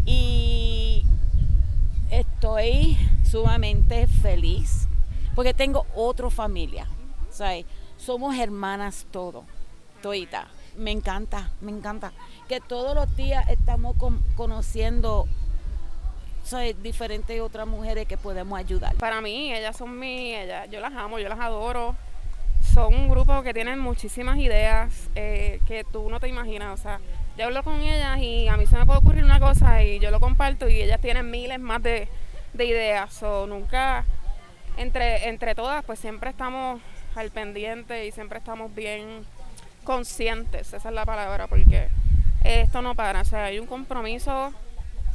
Y 0.06 0.93
estoy 2.20 2.98
sumamente 3.24 4.08
feliz 4.08 4.88
porque 5.36 5.54
tengo 5.54 5.86
otra 5.96 6.30
familia. 6.30 6.88
somos 7.98 8.38
hermanas 8.38 9.06
todo, 9.12 9.46
toita. 10.02 10.48
Me 10.76 10.92
encanta, 10.92 11.52
me 11.62 11.72
encanta. 11.72 12.14
Que 12.48 12.60
todos 12.60 12.96
los 12.96 13.16
días 13.16 13.48
estamos 13.50 13.96
conociendo 14.36 15.28
soy 16.44 16.74
diferentes 16.74 17.40
otras 17.40 17.66
mujeres 17.66 18.06
que 18.08 18.18
podemos 18.18 18.60
ayudar. 18.60 18.96
Para 18.96 19.22
mí, 19.22 19.54
ellas 19.54 19.78
son 19.78 19.98
mi, 19.98 20.36
ellas, 20.36 20.70
yo 20.70 20.80
las 20.82 20.94
amo, 20.94 21.20
yo 21.20 21.30
las 21.30 21.40
adoro. 21.40 21.96
Son 22.74 22.94
un 22.94 23.10
grupo 23.10 23.44
que 23.44 23.54
tienen 23.54 23.80
muchísimas 23.80 24.38
ideas 24.38 25.10
eh, 25.16 25.62
que 25.68 25.84
tú 25.86 26.10
no 26.10 26.20
te 26.20 26.28
imaginas. 26.28 26.80
O 26.80 26.84
sea, 26.84 27.00
yo 27.38 27.46
hablo 27.46 27.64
con 27.64 27.82
ellas 27.82 28.20
y 28.20 28.48
a 28.48 28.58
mí 28.58 28.66
se 28.68 28.78
me 28.78 28.86
puede 28.86 29.00
ocurrir 29.00 29.24
una 29.24 29.40
cosa 29.40 29.84
y 29.84 30.00
yo 30.00 30.12
lo 30.12 30.20
comparto 30.20 30.70
y 30.70 30.82
ellas 30.82 31.02
tienen 31.02 31.32
miles 31.32 31.60
más 31.60 31.82
de, 31.82 32.08
ideas. 32.54 33.24
O 33.24 33.48
nunca, 33.48 34.06
entre, 34.78 35.30
entre 35.30 35.56
todas, 35.56 35.84
pues 35.84 36.00
siempre 36.00 36.30
estamos 36.30 36.80
al 37.16 37.32
pendiente 37.32 38.06
y 38.06 38.12
siempre 38.12 38.38
estamos 38.40 38.74
bien 38.74 39.26
conscientes, 39.84 40.74
esa 40.74 40.90
es 40.90 40.96
la 40.96 41.06
palabra, 41.06 41.48
porque 41.48 41.90
esto 42.44 42.82
no 42.82 42.96
para, 42.96 43.22
o 43.22 43.26
sea, 43.26 43.46
hay 43.46 43.60
un 43.60 43.68
compromiso 43.68 44.54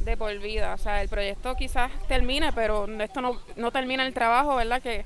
de 0.01 0.17
por 0.17 0.37
vida. 0.39 0.75
O 0.75 0.79
sea, 0.79 1.03
el 1.03 1.09
proyecto 1.09 1.55
quizás 1.55 1.91
termine, 2.09 2.53
pero 2.53 2.87
esto 3.01 3.21
no, 3.21 3.41
no 3.57 3.71
termina 3.71 4.07
el 4.07 4.15
trabajo, 4.15 4.57
¿verdad? 4.57 4.83
Que, 4.83 5.05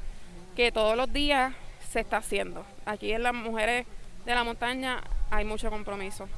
que 0.56 0.72
todos 0.72 0.96
los 0.96 1.12
días 1.12 1.52
se 1.90 2.00
está 2.00 2.18
haciendo. 2.18 2.64
Aquí 2.86 3.12
en 3.12 3.22
las 3.22 3.34
mujeres 3.34 3.86
de 4.24 4.34
la 4.34 4.44
montaña 4.44 5.02
hay 5.30 5.44
mucho 5.44 5.70
compromiso. 5.70 6.28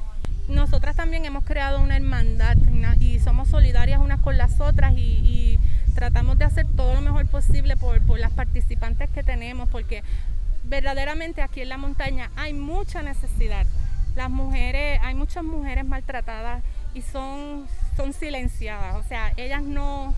Nosotras 0.48 0.94
también 0.94 1.24
hemos 1.24 1.44
creado 1.44 1.80
una 1.80 1.96
hermandad 1.96 2.56
y 3.00 3.18
somos 3.18 3.48
solidarias 3.48 4.00
unas 4.00 4.20
con 4.20 4.36
las 4.36 4.60
otras 4.60 4.92
y, 4.96 5.58
tratamos 5.94 6.36
de 6.38 6.44
hacer 6.44 6.66
todo 6.76 6.94
lo 6.94 7.00
mejor 7.00 7.26
posible 7.28 7.76
por, 7.76 8.18
las 8.18 8.32
participantes 8.32 9.08
que 9.10 9.22
tenemos, 9.22 9.68
porque 9.68 10.02
verdaderamente 10.64 11.40
aquí 11.40 11.60
en 11.60 11.68
la 11.68 11.78
montaña 11.78 12.30
hay 12.36 12.52
mucha 12.52 13.02
necesidad. 13.02 13.64
Las 14.16 14.28
mujeres, 14.28 15.00
hay 15.02 15.14
muchas 15.14 15.44
mujeres 15.44 15.84
maltratadas 15.84 16.64
y 16.94 17.02
son, 17.02 17.66
son 17.96 18.12
silenciadas, 18.12 18.96
o 18.96 19.08
sea, 19.08 19.32
ellas 19.36 19.62
no, 19.62 20.14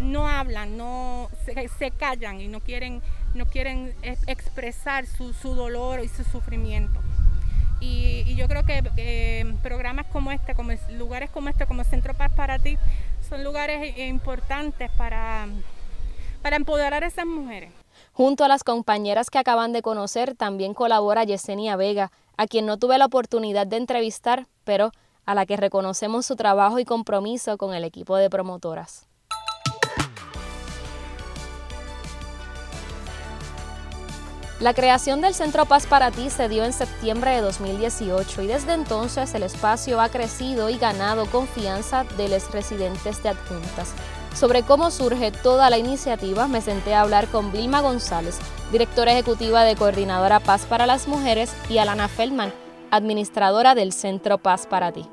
no 0.00 0.28
hablan, 0.28 0.76
no 0.76 1.30
se, 1.78 1.90
callan 1.90 2.40
y 2.40 2.48
no 2.48 2.60
quieren, 2.60 3.02
no 3.34 3.46
quieren 3.46 3.94
expresar 4.26 5.06
su, 5.06 5.32
dolor 5.54 6.00
y 6.02 6.08
su 6.08 6.24
sufrimiento. 6.24 7.00
Y, 7.80 8.34
yo 8.36 8.48
creo 8.48 8.64
que 8.64 9.54
programas 9.62 10.06
como 10.06 10.32
este, 10.32 10.54
como 10.54 10.72
lugares 10.92 11.30
como 11.30 11.48
este, 11.48 11.66
como 11.66 11.84
Centro 11.84 12.14
Paz 12.14 12.32
para 12.34 12.58
ti, 12.58 12.78
son 13.28 13.44
lugares 13.44 13.98
importantes 13.98 14.90
para, 14.92 15.46
para 16.42 16.56
empoderar 16.56 17.04
a 17.04 17.06
esas 17.06 17.26
mujeres. 17.26 17.70
Junto 18.12 18.44
a 18.44 18.48
las 18.48 18.64
compañeras 18.64 19.30
que 19.30 19.38
acaban 19.38 19.72
de 19.72 19.82
conocer, 19.82 20.34
también 20.34 20.74
colabora 20.74 21.24
Yesenia 21.24 21.76
Vega, 21.76 22.10
a 22.36 22.46
quien 22.46 22.66
no 22.66 22.78
tuve 22.78 22.98
la 22.98 23.06
oportunidad 23.06 23.66
de 23.66 23.76
entrevistar, 23.76 24.46
pero 24.64 24.92
a 25.26 25.34
la 25.34 25.46
que 25.46 25.56
reconocemos 25.56 26.26
su 26.26 26.36
trabajo 26.36 26.78
y 26.78 26.84
compromiso 26.84 27.58
con 27.58 27.74
el 27.74 27.84
equipo 27.84 28.16
de 28.16 28.30
promotoras. 28.30 29.09
La 34.60 34.74
creación 34.74 35.22
del 35.22 35.32
Centro 35.32 35.64
Paz 35.64 35.86
para 35.86 36.10
ti 36.10 36.28
se 36.28 36.50
dio 36.50 36.66
en 36.66 36.74
septiembre 36.74 37.30
de 37.30 37.40
2018 37.40 38.42
y 38.42 38.46
desde 38.46 38.74
entonces 38.74 39.32
el 39.32 39.42
espacio 39.42 40.02
ha 40.02 40.10
crecido 40.10 40.68
y 40.68 40.76
ganado 40.76 41.24
confianza 41.24 42.04
de 42.18 42.28
los 42.28 42.50
residentes 42.50 43.22
de 43.22 43.30
adjuntas. 43.30 43.94
Sobre 44.34 44.62
cómo 44.62 44.90
surge 44.90 45.32
toda 45.32 45.70
la 45.70 45.78
iniciativa 45.78 46.46
me 46.46 46.60
senté 46.60 46.94
a 46.94 47.00
hablar 47.00 47.28
con 47.28 47.52
Vilma 47.52 47.80
González, 47.80 48.38
directora 48.70 49.12
ejecutiva 49.12 49.64
de 49.64 49.76
Coordinadora 49.76 50.40
Paz 50.40 50.66
para 50.66 50.84
las 50.86 51.08
Mujeres, 51.08 51.54
y 51.70 51.78
Alana 51.78 52.08
Feldman, 52.08 52.52
administradora 52.90 53.74
del 53.74 53.94
Centro 53.94 54.36
Paz 54.36 54.66
para 54.66 54.92
ti. 54.92 55.06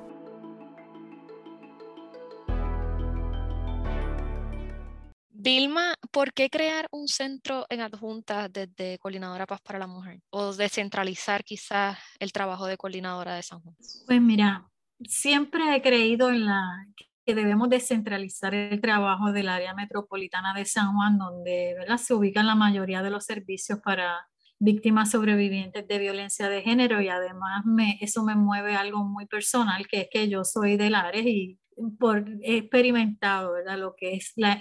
Vilma, 5.47 5.95
¿por 6.11 6.33
qué 6.33 6.49
crear 6.49 6.89
un 6.91 7.07
centro 7.07 7.65
en 7.69 7.79
adjunta 7.79 8.49
desde 8.49 8.99
Coordinadora 8.99 9.45
Paz 9.45 9.61
para 9.61 9.79
la 9.79 9.87
Mujer? 9.87 10.19
O 10.29 10.53
descentralizar 10.53 11.45
quizás 11.45 11.97
el 12.19 12.33
trabajo 12.33 12.65
de 12.65 12.75
coordinadora 12.75 13.35
de 13.35 13.43
San 13.43 13.61
Juan. 13.61 13.73
Pues 14.05 14.21
mira, 14.21 14.69
siempre 15.05 15.73
he 15.73 15.81
creído 15.81 16.31
en 16.31 16.47
la 16.47 16.85
que 17.25 17.33
debemos 17.33 17.69
descentralizar 17.69 18.53
el 18.53 18.81
trabajo 18.81 19.31
del 19.31 19.47
área 19.47 19.73
metropolitana 19.73 20.53
de 20.53 20.65
San 20.65 20.93
Juan, 20.93 21.17
donde 21.17 21.75
¿verdad? 21.79 21.95
se 21.95 22.13
ubican 22.13 22.45
la 22.45 22.55
mayoría 22.55 23.01
de 23.01 23.09
los 23.09 23.23
servicios 23.23 23.79
para 23.79 24.27
víctimas 24.59 25.11
sobrevivientes 25.11 25.87
de 25.87 25.97
violencia 25.97 26.49
de 26.49 26.61
género 26.61 26.99
y 26.99 27.07
además 27.07 27.63
me, 27.63 27.97
eso 28.01 28.21
me 28.21 28.35
mueve 28.35 28.75
algo 28.75 29.05
muy 29.05 29.27
personal, 29.27 29.87
que 29.87 30.01
es 30.01 30.07
que 30.11 30.27
yo 30.27 30.43
soy 30.43 30.75
del 30.75 30.95
Ares 30.95 31.25
y 31.25 31.57
por, 31.99 32.25
he 32.41 32.57
experimentado 32.57 33.53
¿verdad? 33.53 33.77
lo 33.77 33.95
que 33.95 34.15
es 34.15 34.33
la 34.35 34.59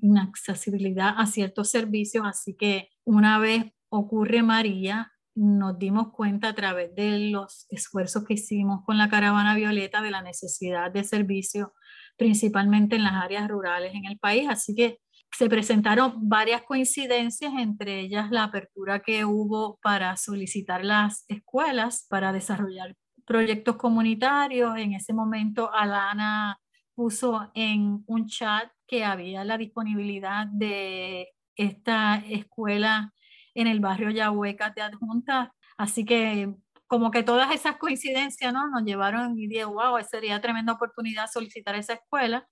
inaccesibilidad 0.00 1.14
a 1.16 1.26
ciertos 1.26 1.70
servicios, 1.70 2.24
así 2.26 2.56
que 2.56 2.90
una 3.04 3.38
vez 3.38 3.64
ocurre 3.88 4.42
María, 4.42 5.12
nos 5.34 5.78
dimos 5.78 6.12
cuenta 6.12 6.48
a 6.48 6.54
través 6.54 6.94
de 6.94 7.30
los 7.30 7.66
esfuerzos 7.68 8.24
que 8.24 8.34
hicimos 8.34 8.84
con 8.84 8.96
la 8.96 9.08
caravana 9.08 9.54
violeta 9.54 10.00
de 10.00 10.10
la 10.10 10.22
necesidad 10.22 10.90
de 10.90 11.04
servicios, 11.04 11.68
principalmente 12.16 12.96
en 12.96 13.04
las 13.04 13.14
áreas 13.14 13.48
rurales 13.48 13.94
en 13.94 14.06
el 14.06 14.18
país, 14.18 14.48
así 14.48 14.74
que 14.74 14.98
se 15.36 15.48
presentaron 15.48 16.28
varias 16.28 16.62
coincidencias, 16.62 17.52
entre 17.58 18.00
ellas 18.00 18.30
la 18.30 18.44
apertura 18.44 19.00
que 19.00 19.24
hubo 19.26 19.78
para 19.82 20.16
solicitar 20.16 20.84
las 20.84 21.24
escuelas 21.28 22.06
para 22.08 22.32
desarrollar 22.32 22.96
proyectos 23.26 23.76
comunitarios. 23.76 24.76
En 24.78 24.94
ese 24.94 25.12
momento, 25.12 25.72
Alana 25.72 26.58
puso 26.94 27.50
en 27.54 28.02
un 28.06 28.26
chat 28.26 28.70
que 28.86 29.04
había 29.04 29.44
la 29.44 29.58
disponibilidad 29.58 30.46
de 30.46 31.28
esta 31.56 32.16
escuela 32.28 33.12
en 33.54 33.66
el 33.66 33.80
barrio 33.80 34.10
Yahuecas 34.10 34.74
de 34.74 34.82
Adjunta. 34.82 35.52
Así 35.76 36.04
que 36.04 36.54
como 36.86 37.10
que 37.10 37.22
todas 37.22 37.52
esas 37.52 37.76
coincidencias 37.76 38.52
¿no? 38.52 38.68
nos 38.68 38.84
llevaron 38.84 39.38
y 39.38 39.48
dije, 39.48 39.64
wow, 39.64 39.98
sería 40.08 40.40
tremenda 40.40 40.74
oportunidad 40.74 41.26
solicitar 41.30 41.74
esa 41.74 41.94
escuela. 41.94 42.46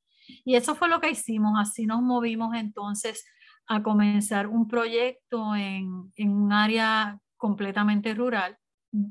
Y 0.45 0.57
eso 0.57 0.75
fue 0.75 0.89
lo 0.89 1.01
que 1.01 1.11
hicimos, 1.11 1.53
así 1.59 1.87
nos 1.87 2.03
movimos 2.03 2.55
entonces 2.57 3.25
a 3.67 3.83
comenzar 3.83 4.47
un 4.47 4.67
proyecto 4.69 5.55
en, 5.55 6.13
en 6.17 6.31
un 6.31 6.53
área 6.53 7.19
completamente 7.37 8.15
rural, 8.15 8.57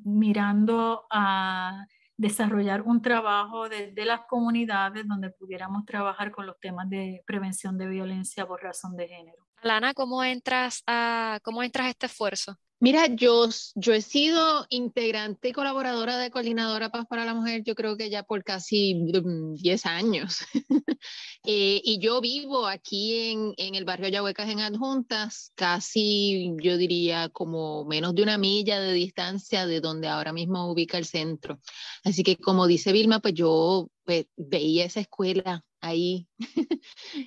mirando 0.03 1.05
a 1.11 1.85
desarrollar 2.17 2.83
un 2.83 3.01
trabajo 3.01 3.67
desde 3.69 4.05
las 4.05 4.21
comunidades 4.27 5.07
donde 5.07 5.31
pudiéramos 5.31 5.85
trabajar 5.85 6.31
con 6.31 6.45
los 6.45 6.59
temas 6.59 6.89
de 6.89 7.21
prevención 7.25 7.77
de 7.77 7.87
violencia 7.87 8.47
por 8.47 8.61
razón 8.61 8.95
de 8.95 9.07
género. 9.07 9.43
Lana, 9.63 9.93
¿cómo 9.93 10.23
entras 10.23 10.83
a, 10.87 11.39
cómo 11.43 11.63
entras 11.63 11.89
este 11.89 12.07
esfuerzo? 12.07 12.57
Mira, 12.83 13.07
yo, 13.07 13.47
yo 13.75 13.93
he 13.93 14.01
sido 14.01 14.65
integrante 14.67 15.47
y 15.47 15.51
colaboradora 15.53 16.17
de 16.17 16.29
Coordinadora 16.29 16.89
Paz 16.89 17.05
para 17.07 17.23
la 17.23 17.33
Mujer, 17.33 17.63
yo 17.63 17.75
creo 17.75 17.95
que 17.95 18.09
ya 18.09 18.23
por 18.23 18.43
casi 18.43 19.05
10 19.05 19.85
mm, 19.85 19.87
años. 19.87 20.39
Eh, 21.45 21.81
y 21.83 21.99
yo 21.99 22.21
vivo 22.21 22.67
aquí 22.67 23.31
en, 23.31 23.53
en, 23.57 23.75
el 23.75 23.83
barrio 23.83 24.07
Yahuecas 24.07 24.49
en 24.49 24.61
Adjuntas, 24.61 25.51
casi 25.55 26.53
yo 26.61 26.77
diría 26.77 27.27
como 27.27 27.83
menos 27.83 28.15
de 28.15 28.23
una 28.23 28.37
milla 28.37 28.79
de 28.79 28.93
distancia 28.93 29.65
de 29.65 29.81
donde 29.81 30.07
ahora 30.07 30.31
mismo 30.31 30.71
ubica 30.71 30.97
el 30.97 31.03
centro. 31.03 31.59
Así 32.05 32.23
que 32.23 32.37
como 32.37 32.65
dice 32.65 32.93
Vilma, 32.93 33.19
pues 33.19 33.33
yo 33.33 33.89
pues, 34.05 34.25
veía 34.35 34.85
esa 34.85 34.99
escuela 35.01 35.63
ahí 35.83 36.27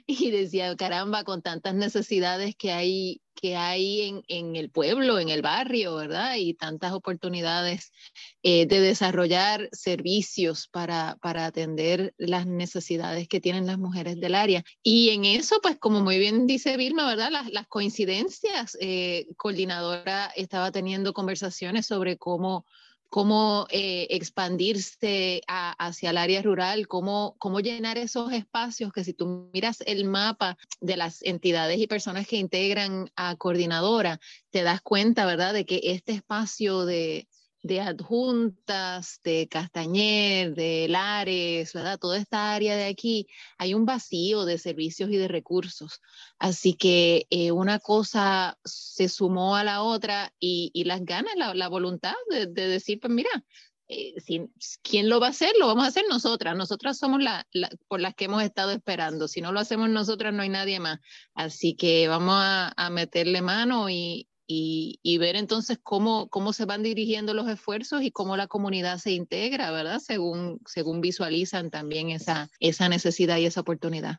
y 0.07 0.31
decía, 0.31 0.75
caramba, 0.77 1.25
con 1.25 1.43
tantas 1.43 1.75
necesidades 1.75 2.57
que 2.57 2.73
hay, 2.73 3.21
que 3.35 3.55
hay 3.55 4.01
en, 4.03 4.23
en 4.29 4.57
el 4.57 4.71
pueblo, 4.71 5.19
en 5.19 5.29
el 5.29 5.43
barrio, 5.43 5.95
¿verdad? 5.95 6.37
Y 6.37 6.55
tantas 6.55 6.93
oportunidades 6.93 7.93
eh, 8.43 8.67
de 8.67 8.81
desarrollar 8.81 9.69
servicios 9.73 10.69
para, 10.69 11.19
para 11.21 11.45
atender 11.45 12.15
las 12.17 12.47
necesidades 12.47 13.29
que 13.29 13.41
tienen 13.41 13.67
las 13.67 13.79
mujeres 13.79 14.19
del 14.21 14.35
área. 14.35 14.65
Y 14.83 15.11
en 15.11 15.27
eso, 15.27 15.61
pues 15.63 15.79
como 15.79 16.01
muy 16.01 16.19
bien 16.19 16.47
dice 16.47 16.79
Vilma, 16.79 17.07
¿verdad? 17.07 17.31
Las, 17.31 17.67
coincidencias, 17.69 18.77
eh, 18.81 19.27
coordinadora 19.37 20.33
estaba 20.35 20.73
teniendo 20.73 21.13
conversaciones 21.13 21.87
sobre 21.87 22.17
cómo 22.17 22.65
cómo 23.09 23.67
eh, 23.71 24.07
expandirse 24.11 25.43
hacia 25.47 26.11
el 26.11 26.19
área 26.19 26.43
rural, 26.43 26.89
cómo, 26.89 27.37
cómo 27.39 27.61
llenar 27.61 27.99
esos 27.99 28.33
espacios 28.33 28.93
que 28.93 29.05
si 29.05 29.13
tú 29.13 29.51
miras 29.53 29.83
el 29.87 30.05
mapa 30.05 30.57
de 30.81 30.97
las 30.97 31.23
entidades 31.23 31.79
y 31.79 31.87
personas 31.87 32.27
que 32.27 32.37
integran 32.37 33.11
a 33.17 33.37
coordinadora, 33.37 34.21
te 34.51 34.63
das 34.63 34.81
cuenta, 34.81 35.27
¿verdad?, 35.27 35.55
de 35.55 35.67
que 35.67 35.81
este 35.85 36.13
espacio 36.13 36.85
de, 36.85 37.29
de 37.67 37.81
adjuntas, 37.81 39.21
de 39.25 39.49
Castañer, 39.49 40.55
de 40.55 40.87
Lares, 40.89 41.73
¿verdad? 41.73 41.99
Toda 41.99 42.19
esta 42.19 42.55
área 42.55 42.77
de 42.77 42.87
aquí, 42.87 43.27
hay 43.59 43.75
un 43.75 43.85
vacío 43.85 44.45
de 44.45 44.59
servicios 44.59 45.11
y 45.11 45.17
de 45.17 45.29
recursos. 45.29 46.01
Así 46.39 46.75
que 46.75 47.27
eh, 47.31 47.51
una 47.53 47.79
cosa 47.81 48.59
se 48.65 49.09
sumó 49.09 49.57
a 49.57 49.65
la 49.65 49.83
otra 49.83 50.33
y, 50.39 50.85
las 50.85 51.05
ganas, 51.05 51.35
la, 51.37 51.69
voluntad 51.69 52.15
de, 52.31 52.47
decir, 52.47 53.01
pues 53.01 53.13
mira, 53.13 53.31
eh, 53.89 54.15
¿quién 54.83 55.09
lo 55.09 55.19
va 55.19 55.29
a 55.29 55.31
hacer? 55.31 55.53
Lo 55.59 55.67
vamos 55.67 55.85
a 55.85 55.89
hacer 55.89 56.05
nosotras. 56.09 56.57
Nosotras 56.57 56.99
somos 56.99 57.21
la, 57.21 57.47
por 57.89 58.01
las 58.01 58.15
que 58.15 58.27
hemos 58.27 58.43
estado 58.45 58.71
esperando. 58.71 59.27
Si 59.27 59.41
no 59.41 59.51
lo 59.51 59.59
hacemos 59.61 59.89
nosotras, 59.91 60.33
no 60.33 60.43
hay 60.43 60.51
nadie 60.51 60.79
más. 60.79 61.01
Así 61.35 61.75
que 61.75 62.07
vamos 62.07 62.37
a 62.39 62.91
meterle 62.91 63.43
mano 63.43 63.91
y, 63.91 64.29
y, 64.47 65.19
ver 65.19 65.37
entonces 65.37 65.79
cómo, 65.83 66.29
cómo 66.29 66.53
se 66.53 66.65
van 66.65 66.83
dirigiendo 66.83 67.35
los 67.35 67.49
esfuerzos 67.49 68.03
y 68.03 68.11
cómo 68.11 68.37
la 68.37 68.47
comunidad 68.47 68.99
se 68.99 69.13
integra, 69.13 69.71
¿verdad? 69.71 69.99
Según, 69.99 70.61
según 70.67 71.01
visualizan 71.01 71.71
también 71.71 72.11
esa, 72.11 72.49
esa 72.61 72.89
necesidad 72.89 73.39
y 73.39 73.47
esa 73.47 73.61
oportunidad. 73.61 74.19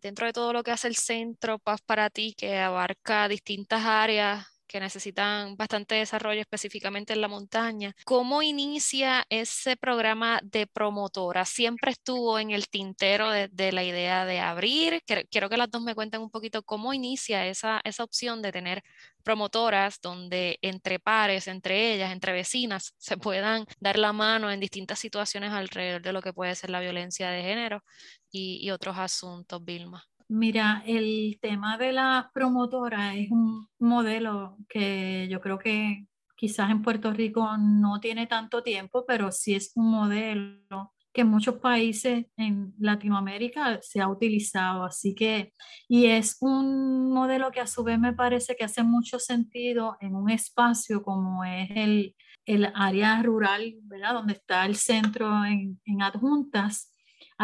Dentro 0.00 0.26
de 0.26 0.32
todo 0.32 0.52
lo 0.52 0.62
que 0.62 0.72
hace 0.72 0.88
el 0.88 0.96
Centro 0.96 1.58
Paz 1.58 1.80
para 1.80 2.10
ti, 2.10 2.34
que 2.36 2.58
abarca 2.58 3.28
distintas 3.28 3.84
áreas 3.84 4.53
que 4.66 4.80
necesitan 4.80 5.56
bastante 5.56 5.96
desarrollo 5.96 6.40
específicamente 6.40 7.12
en 7.12 7.20
la 7.20 7.28
montaña. 7.28 7.94
¿Cómo 8.04 8.42
inicia 8.42 9.24
ese 9.28 9.76
programa 9.76 10.40
de 10.42 10.66
promotora? 10.66 11.44
¿Siempre 11.44 11.92
estuvo 11.92 12.38
en 12.38 12.50
el 12.50 12.68
tintero 12.68 13.30
de, 13.30 13.72
la 13.72 13.84
idea 13.84 14.24
de 14.24 14.40
abrir? 14.40 15.02
Quiero 15.30 15.48
que 15.48 15.56
las 15.56 15.70
dos 15.70 15.82
me 15.82 15.94
cuenten 15.94 16.22
un 16.22 16.30
poquito 16.30 16.62
cómo 16.62 16.92
inicia 16.94 17.46
esa, 17.46 17.80
esa 17.84 18.04
opción 18.04 18.42
de 18.42 18.52
tener 18.52 18.82
promotoras 19.22 20.00
donde 20.00 20.58
entre 20.62 20.98
pares, 20.98 21.48
entre 21.48 21.94
ellas, 21.94 22.12
entre 22.12 22.32
vecinas, 22.32 22.94
se 22.98 23.16
puedan 23.16 23.64
dar 23.80 23.98
la 23.98 24.12
mano 24.12 24.50
en 24.50 24.60
distintas 24.60 24.98
situaciones 24.98 25.52
alrededor 25.52 26.02
de 26.02 26.12
lo 26.12 26.22
que 26.22 26.32
puede 26.32 26.54
ser 26.54 26.70
la 26.70 26.80
violencia 26.80 27.30
de 27.30 27.42
género 27.42 27.82
y, 28.30 28.58
y 28.64 28.70
otros 28.70 28.96
asuntos, 28.98 29.64
Vilma. 29.64 30.04
Mira, 30.28 30.82
el 30.86 31.38
tema 31.40 31.76
de 31.76 31.92
la 31.92 32.30
promotora 32.32 33.14
es 33.14 33.30
un 33.30 33.68
modelo 33.78 34.56
que 34.68 35.28
yo 35.30 35.40
creo 35.40 35.58
que 35.58 36.06
quizás 36.36 36.70
en 36.70 36.82
Puerto 36.82 37.12
Rico 37.12 37.56
no 37.58 38.00
tiene 38.00 38.26
tanto 38.26 38.62
tiempo, 38.62 39.04
pero 39.06 39.30
sí 39.32 39.54
es 39.54 39.72
un 39.76 39.90
modelo 39.90 40.94
que 41.12 41.20
en 41.20 41.28
muchos 41.28 41.56
países 41.56 42.26
en 42.36 42.74
Latinoamérica 42.78 43.78
se 43.82 44.00
ha 44.00 44.08
utilizado. 44.08 44.84
Así 44.84 45.14
que, 45.14 45.52
y 45.88 46.06
es 46.06 46.38
un 46.40 47.12
modelo 47.12 47.50
que 47.52 47.60
a 47.60 47.66
su 47.66 47.84
vez 47.84 47.98
me 47.98 48.14
parece 48.14 48.56
que 48.56 48.64
hace 48.64 48.82
mucho 48.82 49.18
sentido 49.18 49.96
en 50.00 50.16
un 50.16 50.30
espacio 50.30 51.02
como 51.02 51.44
es 51.44 51.68
el, 51.70 52.16
el 52.46 52.72
área 52.74 53.22
rural, 53.22 53.76
¿verdad? 53.82 54.14
Donde 54.14 54.32
está 54.32 54.66
el 54.66 54.76
centro 54.76 55.44
en, 55.44 55.80
en 55.84 56.02
adjuntas 56.02 56.93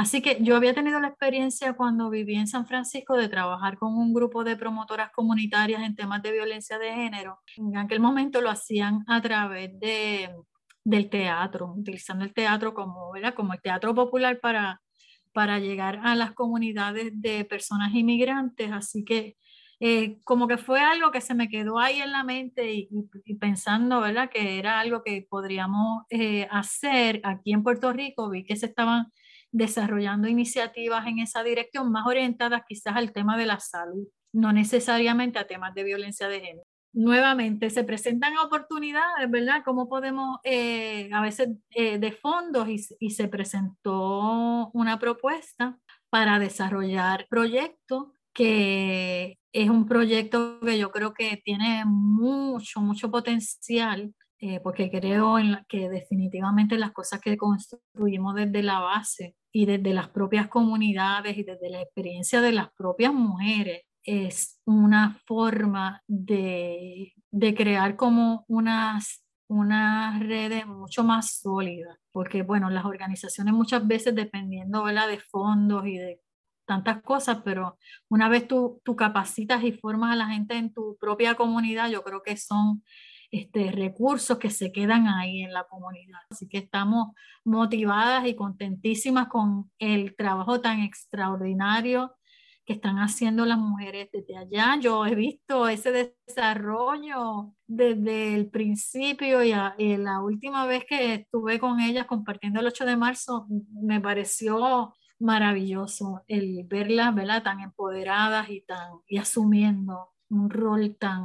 Así 0.00 0.22
que 0.22 0.38
yo 0.40 0.56
había 0.56 0.72
tenido 0.72 0.98
la 0.98 1.08
experiencia 1.08 1.74
cuando 1.74 2.08
viví 2.08 2.34
en 2.34 2.46
San 2.46 2.66
Francisco 2.66 3.18
de 3.18 3.28
trabajar 3.28 3.76
con 3.76 3.98
un 3.98 4.14
grupo 4.14 4.44
de 4.44 4.56
promotoras 4.56 5.10
comunitarias 5.12 5.82
en 5.82 5.94
temas 5.94 6.22
de 6.22 6.32
violencia 6.32 6.78
de 6.78 6.90
género. 6.90 7.40
En 7.58 7.76
aquel 7.76 8.00
momento 8.00 8.40
lo 8.40 8.48
hacían 8.48 9.04
a 9.06 9.20
través 9.20 9.78
de, 9.78 10.30
del 10.84 11.10
teatro, 11.10 11.74
utilizando 11.76 12.24
el 12.24 12.32
teatro 12.32 12.72
como, 12.72 13.12
como 13.36 13.52
el 13.52 13.60
teatro 13.60 13.94
popular 13.94 14.40
para, 14.40 14.80
para 15.34 15.58
llegar 15.58 16.00
a 16.02 16.14
las 16.14 16.32
comunidades 16.32 17.12
de 17.20 17.44
personas 17.44 17.94
inmigrantes. 17.94 18.72
Así 18.72 19.04
que 19.04 19.36
eh, 19.80 20.18
como 20.24 20.48
que 20.48 20.56
fue 20.56 20.80
algo 20.80 21.10
que 21.10 21.20
se 21.20 21.34
me 21.34 21.50
quedó 21.50 21.78
ahí 21.78 22.00
en 22.00 22.12
la 22.12 22.24
mente 22.24 22.72
y, 22.72 22.88
pensando, 23.38 24.00
¿verdad? 24.00 24.30
Que 24.30 24.58
era 24.58 24.80
algo 24.80 25.02
que 25.02 25.26
podríamos 25.28 26.04
eh, 26.08 26.48
hacer 26.50 27.20
aquí 27.22 27.52
en 27.52 27.62
Puerto 27.62 27.92
Rico. 27.92 28.30
Vi 28.30 28.44
que 28.44 28.56
se 28.56 28.64
estaban 28.64 29.12
desarrollando 29.52 30.28
iniciativas 30.28 31.06
en 31.06 31.18
esa 31.18 31.42
dirección 31.42 31.90
más 31.90 32.06
orientadas 32.06 32.62
quizás 32.68 32.96
al 32.96 33.12
tema 33.12 33.36
de 33.36 33.46
la 33.46 33.60
salud, 33.60 34.06
no 34.32 34.52
necesariamente 34.52 35.38
a 35.38 35.46
temas 35.46 35.74
de 35.74 35.84
violencia 35.84 36.28
de 36.28 36.40
género. 36.40 36.66
Nuevamente, 36.92 37.70
se 37.70 37.84
presentan 37.84 38.36
oportunidades, 38.38 39.30
¿verdad? 39.30 39.62
¿Cómo 39.64 39.88
podemos, 39.88 40.38
eh, 40.42 41.08
a 41.12 41.22
veces 41.22 41.50
eh, 41.70 41.98
de 41.98 42.12
fondos, 42.12 42.68
y, 42.68 42.84
y 42.98 43.10
se 43.10 43.28
presentó 43.28 44.70
una 44.72 44.98
propuesta 44.98 45.78
para 46.10 46.40
desarrollar 46.40 47.26
proyectos 47.30 48.08
que 48.32 49.38
es 49.52 49.70
un 49.70 49.86
proyecto 49.86 50.60
que 50.60 50.78
yo 50.78 50.90
creo 50.90 51.12
que 51.14 51.40
tiene 51.44 51.84
mucho, 51.84 52.80
mucho 52.80 53.10
potencial 53.10 54.14
eh, 54.42 54.58
porque 54.60 54.90
creo 54.90 55.38
en 55.38 55.58
que 55.68 55.90
definitivamente 55.90 56.78
las 56.78 56.92
cosas 56.92 57.20
que 57.20 57.36
construimos 57.36 58.34
desde 58.34 58.62
la 58.62 58.80
base 58.80 59.36
y 59.52 59.66
desde 59.66 59.92
las 59.92 60.08
propias 60.08 60.48
comunidades 60.48 61.36
y 61.36 61.42
desde 61.42 61.68
la 61.68 61.82
experiencia 61.82 62.40
de 62.40 62.52
las 62.52 62.72
propias 62.72 63.12
mujeres 63.12 63.82
es 64.02 64.58
una 64.64 65.20
forma 65.26 66.02
de, 66.06 67.12
de 67.30 67.54
crear 67.54 67.96
como 67.96 68.46
unas, 68.48 69.22
unas 69.46 70.20
redes 70.20 70.66
mucho 70.66 71.04
más 71.04 71.40
sólidas, 71.40 71.98
porque 72.10 72.42
bueno, 72.42 72.70
las 72.70 72.86
organizaciones 72.86 73.52
muchas 73.52 73.86
veces 73.86 74.14
dependiendo 74.14 74.82
¿verdad? 74.84 75.08
de 75.08 75.20
fondos 75.20 75.86
y 75.86 75.98
de 75.98 76.22
tantas 76.66 77.02
cosas, 77.02 77.42
pero 77.44 77.76
una 78.08 78.30
vez 78.30 78.48
tú, 78.48 78.80
tú 78.84 78.96
capacitas 78.96 79.62
y 79.64 79.72
formas 79.72 80.12
a 80.12 80.16
la 80.16 80.28
gente 80.28 80.56
en 80.56 80.72
tu 80.72 80.96
propia 80.98 81.34
comunidad, 81.34 81.90
yo 81.90 82.02
creo 82.02 82.22
que 82.22 82.38
son 82.38 82.82
este, 83.30 83.70
recursos 83.70 84.38
que 84.38 84.50
se 84.50 84.72
quedan 84.72 85.06
ahí 85.06 85.42
en 85.42 85.52
la 85.52 85.64
comunidad. 85.64 86.18
Así 86.30 86.48
que 86.48 86.58
estamos 86.58 87.14
motivadas 87.44 88.26
y 88.26 88.34
contentísimas 88.34 89.28
con 89.28 89.70
el 89.78 90.16
trabajo 90.16 90.60
tan 90.60 90.80
extraordinario 90.80 92.12
que 92.64 92.74
están 92.74 92.96
haciendo 92.98 93.46
las 93.46 93.58
mujeres 93.58 94.08
desde 94.12 94.36
allá. 94.36 94.76
Yo 94.80 95.06
he 95.06 95.14
visto 95.14 95.68
ese 95.68 96.14
desarrollo 96.26 97.54
desde 97.66 98.34
el 98.34 98.50
principio 98.50 99.42
y, 99.42 99.52
la 99.96 100.20
última 100.22 100.66
vez 100.66 100.84
que 100.88 101.14
estuve 101.14 101.58
con 101.58 101.80
ellas 101.80 102.06
compartiendo 102.06 102.60
el 102.60 102.66
8 102.66 102.84
de 102.84 102.96
marzo 102.96 103.46
me 103.72 104.00
pareció 104.00 104.94
maravilloso 105.18 106.22
el 106.28 106.64
verlas 106.64 107.14
¿verdad? 107.14 107.42
tan 107.42 107.60
empoderadas 107.60 108.48
y, 108.50 108.62
tan, 108.62 109.00
y 109.06 109.18
asumiendo 109.18 110.10
un 110.28 110.48
rol 110.48 110.96
tan 110.96 111.22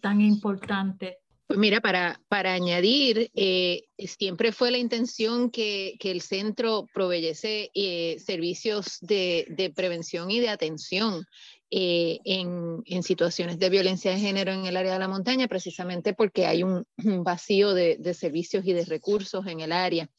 tan 0.00 0.20
importante? 0.20 1.18
Pues 1.48 1.58
mira, 1.58 1.80
para, 1.80 2.20
para 2.28 2.52
añadir, 2.52 3.30
eh, 3.34 3.84
siempre 3.96 4.52
fue 4.52 4.70
la 4.70 4.76
intención 4.76 5.50
que, 5.50 5.96
que 5.98 6.10
el 6.10 6.20
centro 6.20 6.86
proveyese 6.92 7.70
eh, 7.74 8.18
servicios 8.18 8.98
de, 9.00 9.46
de, 9.48 9.70
prevención 9.70 10.30
y 10.30 10.40
de 10.40 10.50
atención 10.50 11.24
eh, 11.70 12.18
en, 12.26 12.82
en, 12.84 13.02
situaciones 13.02 13.58
de 13.58 13.70
violencia 13.70 14.10
de 14.10 14.18
género 14.18 14.52
en 14.52 14.66
el 14.66 14.76
área 14.76 14.92
de 14.92 14.98
la 14.98 15.08
montaña, 15.08 15.48
precisamente 15.48 16.12
porque 16.12 16.44
hay 16.44 16.62
un, 16.62 16.84
vacío 17.24 17.72
de, 17.72 17.96
de 17.98 18.12
servicios 18.12 18.66
y 18.66 18.74
de 18.74 18.84
recursos 18.84 19.46
en 19.46 19.60
el 19.60 19.72
área 19.72 20.10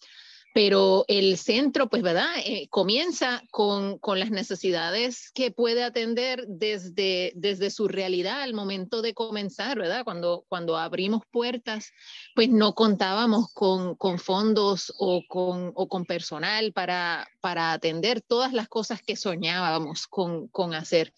pero 0.62 1.06
el 1.08 1.38
centro, 1.38 1.88
pues, 1.88 2.04
¿verdad? 2.04 2.34
Eh, 2.44 2.68
comienza 2.70 3.42
con, 3.50 3.98
con, 3.98 4.20
las 4.20 4.30
necesidades 4.30 5.32
que 5.34 5.52
puede 5.52 5.86
atender 5.86 6.44
desde, 6.50 7.32
desde 7.34 7.70
su 7.70 7.88
realidad 7.88 8.42
al 8.42 8.54
momento 8.54 9.02
de 9.02 9.14
comenzar, 9.14 9.80
¿verdad? 9.80 10.04
Cuando, 10.04 10.44
cuando 10.50 10.76
abrimos 10.76 11.22
puertas, 11.32 11.94
pues 12.36 12.50
no 12.50 12.76
contábamos 12.76 13.54
con, 13.54 13.96
con 13.96 14.20
fondos 14.20 14.94
o 14.98 15.24
con, 15.30 15.72
o 15.76 15.88
con 15.88 16.04
personal 16.04 16.74
para, 16.74 17.26
para 17.40 17.72
atender 17.72 18.20
todas 18.20 18.52
las 18.52 18.68
cosas 18.68 19.02
que 19.02 19.16
soñábamos 19.16 20.08
con, 20.08 20.50
con 20.50 20.74
hacer. 20.74 21.14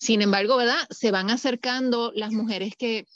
Sin 0.00 0.22
embargo, 0.22 0.56
¿verdad? 0.56 0.88
Se 0.90 1.12
van 1.12 1.30
acercando 1.30 2.10
las 2.16 2.32
mujeres 2.32 2.74
que, 2.76 3.06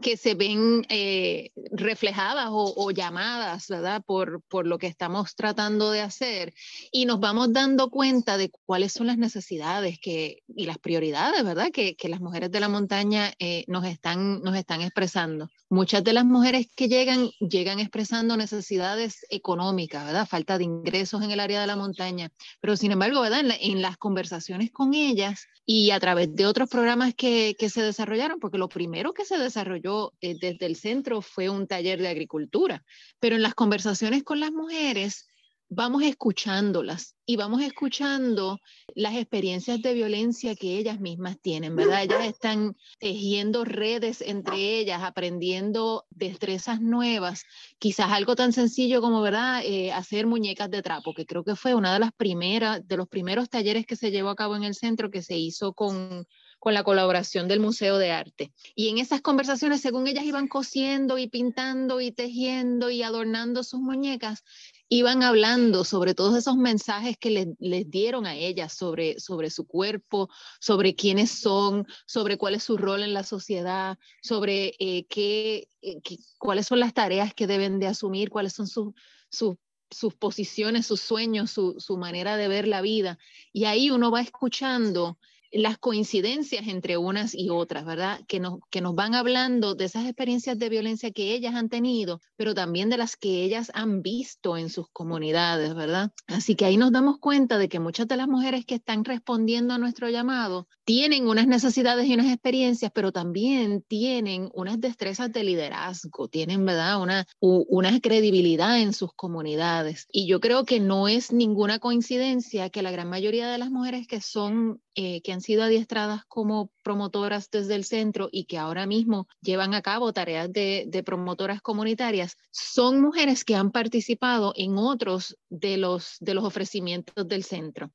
que 0.00 0.16
se 0.16 0.34
ven 0.34 0.86
eh, 0.88 1.50
reflejadas 1.72 2.48
o, 2.50 2.90
llamadas, 2.90 3.68
¿verdad? 3.68 4.02
Por, 4.06 4.42
por 4.42 4.66
lo 4.66 4.78
que 4.78 4.86
estamos 4.86 5.34
tratando 5.34 5.90
de 5.90 6.00
hacer 6.00 6.54
y 6.90 7.06
nos 7.06 7.20
vamos 7.20 7.52
dando 7.52 7.90
cuenta 7.90 8.36
de 8.36 8.50
cuáles 8.66 8.92
son 8.92 9.06
las 9.06 9.18
necesidades 9.18 9.98
que, 10.00 10.42
y 10.48 10.66
las 10.66 10.78
prioridades, 10.78 11.44
¿verdad? 11.44 11.70
Que, 11.72 11.96
que 11.96 12.08
las 12.08 12.20
mujeres 12.20 12.50
de 12.50 12.60
la 12.60 12.68
montaña 12.68 13.32
eh, 13.38 13.64
nos, 13.68 13.84
están, 13.84 14.40
nos 14.42 14.56
están 14.56 14.80
expresando. 14.80 15.50
Muchas 15.70 16.02
de 16.02 16.14
las 16.14 16.24
mujeres 16.24 16.68
que 16.74 16.88
llegan, 16.88 17.28
llegan 17.40 17.78
expresando 17.78 18.36
necesidades 18.36 19.26
económicas, 19.28 20.06
¿verdad? 20.06 20.26
Falta 20.26 20.56
de 20.56 20.64
ingresos 20.64 21.22
en 21.22 21.30
el 21.30 21.40
área 21.40 21.60
de 21.60 21.66
la 21.66 21.76
montaña, 21.76 22.30
pero 22.60 22.76
sin 22.76 22.92
embargo, 22.92 23.20
¿verdad? 23.20 23.40
En, 23.40 23.52
en 23.52 23.82
las 23.82 23.98
conversaciones 23.98 24.70
con 24.70 24.94
ellas 24.94 25.46
y 25.70 25.90
a 25.90 26.00
través 26.00 26.34
de 26.34 26.46
otros 26.46 26.70
programas 26.70 27.14
que, 27.14 27.54
que 27.58 27.68
se 27.68 27.82
desarrollaron, 27.82 28.40
porque 28.40 28.56
lo 28.56 28.70
primero 28.70 29.12
que 29.12 29.26
se 29.26 29.36
desarrolló 29.36 29.87
eh, 30.20 30.36
desde 30.40 30.66
el 30.66 30.76
centro 30.76 31.22
fue 31.22 31.48
un 31.48 31.66
taller 31.66 32.00
de 32.00 32.08
agricultura, 32.08 32.84
pero 33.20 33.36
en 33.36 33.42
las 33.42 33.54
conversaciones 33.54 34.22
con 34.22 34.40
las 34.40 34.52
mujeres 34.52 35.28
vamos 35.70 36.02
escuchándolas 36.02 37.14
y 37.26 37.36
vamos 37.36 37.60
escuchando 37.60 38.58
las 38.94 39.14
experiencias 39.14 39.82
de 39.82 39.92
violencia 39.92 40.56
que 40.56 40.78
ellas 40.78 40.98
mismas 40.98 41.38
tienen, 41.40 41.76
¿verdad? 41.76 42.04
Ellas 42.04 42.24
están 42.24 42.74
tejiendo 42.98 43.64
redes 43.64 44.22
entre 44.22 44.78
ellas, 44.78 45.02
aprendiendo 45.02 46.06
destrezas 46.08 46.80
nuevas, 46.80 47.44
quizás 47.78 48.12
algo 48.12 48.34
tan 48.34 48.52
sencillo 48.54 49.02
como, 49.02 49.20
¿verdad? 49.20 49.62
Eh, 49.64 49.92
hacer 49.92 50.26
muñecas 50.26 50.70
de 50.70 50.82
trapo, 50.82 51.12
que 51.12 51.26
creo 51.26 51.44
que 51.44 51.54
fue 51.54 51.74
una 51.74 51.92
de 51.92 52.00
las 52.00 52.12
primeras, 52.12 52.86
de 52.88 52.96
los 52.96 53.08
primeros 53.08 53.50
talleres 53.50 53.84
que 53.84 53.96
se 53.96 54.10
llevó 54.10 54.30
a 54.30 54.36
cabo 54.36 54.56
en 54.56 54.64
el 54.64 54.74
centro, 54.74 55.10
que 55.10 55.22
se 55.22 55.36
hizo 55.36 55.74
con 55.74 56.26
con 56.58 56.74
la 56.74 56.82
colaboración 56.82 57.48
del 57.48 57.60
Museo 57.60 57.98
de 57.98 58.10
Arte. 58.10 58.52
Y 58.74 58.88
en 58.88 58.98
esas 58.98 59.20
conversaciones, 59.20 59.80
según 59.80 60.06
ellas 60.06 60.24
iban 60.24 60.48
cosiendo 60.48 61.18
y 61.18 61.28
pintando 61.28 62.00
y 62.00 62.10
tejiendo 62.10 62.90
y 62.90 63.02
adornando 63.02 63.62
sus 63.62 63.80
muñecas, 63.80 64.44
iban 64.88 65.22
hablando 65.22 65.84
sobre 65.84 66.14
todos 66.14 66.36
esos 66.36 66.56
mensajes 66.56 67.16
que 67.18 67.30
les, 67.58 67.90
dieron 67.90 68.26
a 68.26 68.34
ellas 68.34 68.72
sobre, 68.72 69.20
sobre 69.20 69.50
su 69.50 69.66
cuerpo, 69.66 70.28
sobre 70.60 70.94
quiénes 70.94 71.30
son, 71.30 71.86
sobre 72.06 72.38
cuál 72.38 72.54
es 72.54 72.64
su 72.64 72.76
rol 72.76 73.02
en 73.02 73.14
la 73.14 73.22
sociedad, 73.22 73.98
sobre 74.22 74.74
eh, 74.78 75.06
qué, 75.08 75.68
eh, 75.82 76.00
cuáles 76.38 76.66
son 76.66 76.80
las 76.80 76.94
tareas 76.94 77.34
que 77.34 77.46
deben 77.46 77.78
de 77.78 77.86
asumir, 77.86 78.30
cuáles 78.30 78.54
son 78.54 78.66
sus, 78.66 78.94
sus 79.30 80.14
posiciones, 80.14 80.86
sus 80.86 81.00
sueños, 81.00 81.50
su, 81.50 81.76
su, 81.78 81.96
manera 81.98 82.36
de 82.36 82.48
ver 82.48 82.66
la 82.66 82.80
vida. 82.80 83.18
Y 83.52 83.66
ahí 83.66 83.90
uno 83.90 84.10
va 84.10 84.22
escuchando 84.22 85.18
las 85.52 85.78
coincidencias 85.78 86.66
entre 86.68 86.96
unas 86.96 87.34
y 87.34 87.50
otras, 87.50 87.84
¿verdad? 87.84 88.20
Que 88.26 88.40
nos, 88.40 88.60
que 88.70 88.80
nos 88.80 88.94
van 88.94 89.14
hablando 89.14 89.74
de 89.74 89.84
esas 89.84 90.04
experiencias 90.04 90.58
de 90.58 90.68
violencia 90.68 91.10
que 91.10 91.34
ellas 91.34 91.54
han 91.54 91.68
tenido, 91.68 92.20
pero 92.36 92.54
también 92.54 92.90
de 92.90 92.98
las 92.98 93.16
que 93.16 93.44
ellas 93.44 93.70
han 93.74 94.02
visto 94.02 94.56
en 94.56 94.70
sus 94.70 94.88
comunidades, 94.90 95.74
¿verdad? 95.74 96.12
Así 96.26 96.54
que 96.54 96.64
ahí 96.64 96.76
nos 96.76 96.92
damos 96.92 97.18
cuenta 97.18 97.58
de 97.58 97.68
que 97.68 97.80
muchas 97.80 98.08
de 98.08 98.16
las 98.16 98.28
mujeres 98.28 98.64
que 98.64 98.76
están 98.76 99.04
respondiendo 99.04 99.74
a 99.74 99.78
nuestro 99.78 100.08
llamado 100.08 100.68
tienen 100.84 101.28
unas 101.28 101.46
necesidades 101.46 102.06
y 102.06 102.14
unas 102.14 102.32
experiencias, 102.32 102.90
pero 102.94 103.12
también 103.12 103.82
tienen 103.86 104.50
unas 104.54 104.80
destrezas 104.80 105.32
de 105.32 105.44
liderazgo, 105.44 106.28
tienen, 106.28 106.64
¿verdad? 106.64 107.00
Una, 107.00 107.26
una 107.40 108.00
credibilidad 108.00 108.80
en 108.80 108.92
sus 108.92 109.12
comunidades. 109.12 110.06
Y 110.10 110.26
yo 110.26 110.40
creo 110.40 110.64
que 110.64 110.80
no 110.80 111.08
es 111.08 111.32
ninguna 111.32 111.78
coincidencia 111.78 112.70
que 112.70 112.82
la 112.82 112.90
gran 112.90 113.08
mayoría 113.08 113.48
de 113.48 113.58
las 113.58 113.70
mujeres 113.70 114.06
que 114.06 114.20
son 114.20 114.80
eh, 114.94 115.22
que 115.22 115.32
han 115.32 115.37
sido 115.40 115.62
adiestradas 115.62 116.24
como 116.26 116.70
promotoras 116.82 117.50
desde 117.50 117.74
el 117.74 117.84
centro 117.84 118.28
y 118.32 118.44
que 118.44 118.58
ahora 118.58 118.86
mismo 118.86 119.28
llevan 119.40 119.74
a 119.74 119.82
cabo 119.82 120.12
tareas 120.12 120.52
de, 120.52 120.84
de 120.88 121.02
promotoras 121.02 121.60
comunitarias, 121.60 122.36
son 122.50 123.00
mujeres 123.00 123.44
que 123.44 123.54
han 123.54 123.70
participado 123.70 124.52
en 124.56 124.78
otros 124.78 125.36
de 125.48 125.76
los, 125.76 126.16
de 126.20 126.34
los 126.34 126.44
ofrecimientos 126.44 127.26
del 127.26 127.44
centro. 127.44 127.90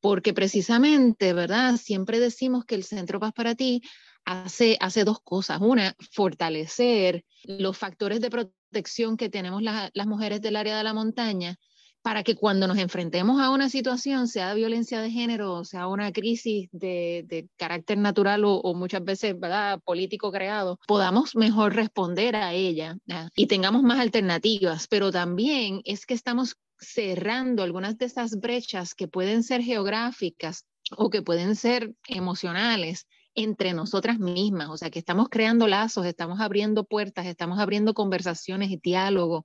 Porque 0.00 0.32
precisamente, 0.32 1.32
¿verdad? 1.32 1.76
Siempre 1.76 2.20
decimos 2.20 2.64
que 2.64 2.76
el 2.76 2.84
Centro 2.84 3.18
Paz 3.18 3.32
para 3.32 3.54
ti 3.54 3.82
hace, 4.24 4.76
hace 4.80 5.04
dos 5.04 5.20
cosas. 5.20 5.58
Una, 5.60 5.96
fortalecer 6.12 7.24
los 7.44 7.76
factores 7.76 8.20
de 8.20 8.30
protección 8.30 9.16
que 9.16 9.28
tenemos 9.28 9.62
las 9.62 10.06
mujeres 10.06 10.40
del 10.40 10.56
área 10.56 10.76
de 10.76 10.84
la 10.84 10.94
montaña 10.94 11.58
para 12.08 12.22
que 12.22 12.36
cuando 12.36 12.66
nos 12.66 12.78
enfrentemos 12.78 13.38
a 13.38 13.50
una 13.50 13.68
situación, 13.68 14.28
sea 14.28 14.48
de 14.48 14.54
violencia 14.54 15.02
de 15.02 15.10
género, 15.10 15.62
sea 15.66 15.88
una 15.88 16.10
crisis 16.10 16.70
de, 16.72 17.22
de 17.26 17.50
carácter 17.58 17.98
natural 17.98 18.46
o, 18.46 18.54
o, 18.54 18.72
muchas 18.72 19.04
veces 19.04 19.38
¿verdad? 19.38 19.78
político 19.84 20.32
creado, 20.32 20.80
podamos 20.86 21.36
mejor 21.36 21.74
responder 21.74 22.34
a 22.34 22.54
ella 22.54 22.96
¿verdad? 23.04 23.30
y 23.36 23.46
tengamos 23.46 23.82
más 23.82 24.00
alternativas. 24.00 24.86
Pero 24.88 25.12
también 25.12 25.82
es 25.84 26.06
que 26.06 26.14
estamos 26.14 26.56
cerrando 26.78 27.62
algunas 27.62 27.98
de 27.98 28.06
esas 28.06 28.40
brechas 28.40 28.94
que 28.94 29.06
pueden 29.06 29.42
ser 29.42 29.60
geográficas 29.60 30.64
o 30.96 31.10
que 31.10 31.20
pueden 31.20 31.56
ser 31.56 31.92
emocionales 32.06 33.06
entre 33.34 33.74
nosotras 33.74 34.18
mismas, 34.18 34.70
o 34.70 34.78
sea, 34.78 34.88
que 34.88 34.98
estamos 34.98 35.28
creando 35.28 35.66
lazos, 35.66 36.06
estamos 36.06 36.40
abriendo 36.40 36.84
puertas, 36.84 37.26
estamos 37.26 37.58
abriendo 37.58 37.92
conversaciones 37.92 38.70
y 38.70 38.78
diálogo 38.78 39.44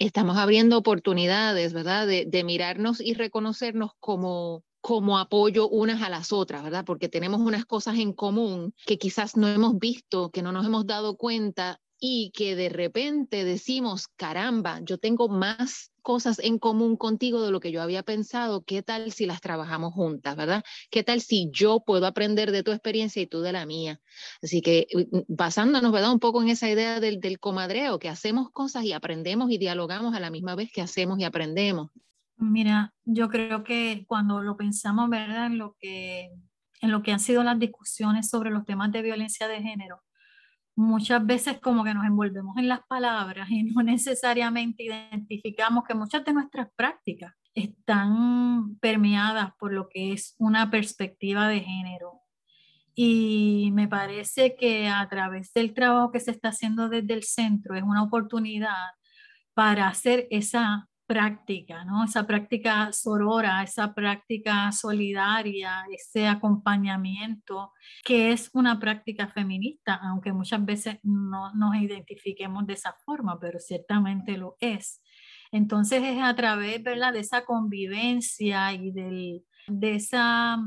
estamos 0.00 0.38
abriendo 0.38 0.78
oportunidades, 0.78 1.72
¿verdad? 1.72 2.06
De, 2.06 2.44
mirarnos 2.44 3.00
y 3.00 3.14
reconocernos 3.14 3.92
como, 4.00 4.64
como 4.80 5.18
apoyo 5.18 5.68
unas 5.68 6.02
a 6.02 6.08
las 6.08 6.32
otras, 6.32 6.64
¿verdad? 6.64 6.84
Porque 6.84 7.08
tenemos 7.08 7.40
unas 7.40 7.66
cosas 7.66 7.98
en 7.98 8.14
común 8.14 8.74
que 8.86 8.98
quizás 8.98 9.36
no 9.36 9.46
hemos 9.46 9.78
visto, 9.78 10.30
que 10.30 10.42
no 10.42 10.52
nos 10.52 10.66
hemos 10.66 10.86
dado 10.86 11.16
cuenta 11.16 11.80
y 12.00 12.32
que 12.34 12.56
de 12.56 12.70
repente 12.70 13.44
decimos, 13.44 14.08
caramba, 14.08 14.80
yo 14.82 14.96
tengo 14.96 15.28
más 15.28 15.92
cosas 16.00 16.38
en 16.38 16.58
común 16.58 16.96
contigo 16.96 17.42
de 17.42 17.50
lo 17.50 17.60
que 17.60 17.72
yo 17.72 17.82
había 17.82 18.02
pensado, 18.02 18.64
¿qué 18.64 18.82
tal 18.82 19.12
si 19.12 19.26
las 19.26 19.42
trabajamos 19.42 19.92
juntas, 19.92 20.34
verdad? 20.34 20.64
¿Qué 20.90 21.04
tal 21.04 21.20
si 21.20 21.50
yo 21.52 21.80
puedo 21.84 22.06
aprender 22.06 22.52
de 22.52 22.62
tu 22.62 22.72
experiencia 22.72 23.20
y 23.20 23.26
tú 23.26 23.42
de 23.42 23.52
la 23.52 23.66
mía? 23.66 24.00
Así 24.42 24.62
que 24.62 24.86
basándonos, 25.28 25.92
¿verdad? 25.92 26.12
Un 26.12 26.20
poco 26.20 26.40
en 26.40 26.48
esa 26.48 26.70
idea 26.70 27.00
del, 27.00 27.20
del 27.20 27.38
comadreo, 27.38 27.98
que 27.98 28.08
hacemos 28.08 28.50
cosas 28.50 28.84
y 28.84 28.94
aprendemos 28.94 29.50
y 29.50 29.58
dialogamos 29.58 30.14
a 30.14 30.20
la 30.20 30.30
misma 30.30 30.54
vez 30.54 30.72
que 30.72 30.80
hacemos 30.80 31.18
y 31.18 31.24
aprendemos. 31.24 31.90
Mira, 32.38 32.94
yo 33.04 33.28
creo 33.28 33.62
que 33.62 34.06
cuando 34.08 34.40
lo 34.40 34.56
pensamos, 34.56 35.10
¿verdad? 35.10 35.46
En 35.46 35.58
lo 35.58 35.76
que, 35.78 36.30
en 36.80 36.90
lo 36.90 37.02
que 37.02 37.12
han 37.12 37.20
sido 37.20 37.44
las 37.44 37.58
discusiones 37.58 38.30
sobre 38.30 38.50
los 38.50 38.64
temas 38.64 38.90
de 38.90 39.02
violencia 39.02 39.46
de 39.46 39.60
género, 39.60 40.00
muchas 40.80 41.24
veces 41.24 41.60
como 41.60 41.84
que 41.84 41.94
nos 41.94 42.06
envolvemos 42.06 42.56
en 42.56 42.68
las 42.68 42.80
palabras 42.86 43.50
y 43.50 43.64
no 43.64 43.82
necesariamente 43.82 44.84
identificamos 44.84 45.84
que 45.84 45.94
muchas 45.94 46.24
de 46.24 46.32
nuestras 46.32 46.68
prácticas 46.74 47.34
están 47.54 48.76
permeadas 48.80 49.52
por 49.58 49.72
lo 49.72 49.88
que 49.88 50.12
es 50.12 50.34
una 50.38 50.70
perspectiva 50.70 51.48
de 51.48 51.60
género. 51.60 52.22
Y 52.94 53.70
me 53.72 53.88
parece 53.88 54.56
que 54.56 54.88
a 54.88 55.08
través 55.08 55.52
del 55.52 55.74
trabajo 55.74 56.10
que 56.10 56.20
se 56.20 56.30
está 56.30 56.48
haciendo 56.48 56.88
desde 56.88 57.14
el 57.14 57.24
centro 57.24 57.74
es 57.74 57.82
una 57.82 58.02
oportunidad 58.02 58.90
para 59.54 59.88
hacer 59.88 60.26
esa 60.30 60.89
práctica, 61.10 61.84
¿no? 61.84 62.04
Esa 62.04 62.24
práctica 62.24 62.92
sorora, 62.92 63.64
esa 63.64 63.92
práctica 63.94 64.70
solidaria, 64.70 65.84
ese 65.90 66.28
acompañamiento, 66.28 67.72
que 68.04 68.30
es 68.30 68.48
una 68.52 68.78
práctica 68.78 69.26
feminista, 69.26 69.98
aunque 70.04 70.32
muchas 70.32 70.64
veces 70.64 71.00
no 71.02 71.52
nos 71.54 71.74
identifiquemos 71.74 72.64
de 72.64 72.74
esa 72.74 72.94
forma, 73.04 73.40
pero 73.40 73.58
ciertamente 73.58 74.36
lo 74.36 74.54
es. 74.60 75.02
Entonces 75.50 76.00
es 76.04 76.22
a 76.22 76.36
través, 76.36 76.80
¿verdad?, 76.80 77.12
de 77.12 77.20
esa 77.20 77.44
convivencia 77.44 78.72
y 78.72 78.92
del, 78.92 79.42
de 79.66 79.96
esa 79.96 80.58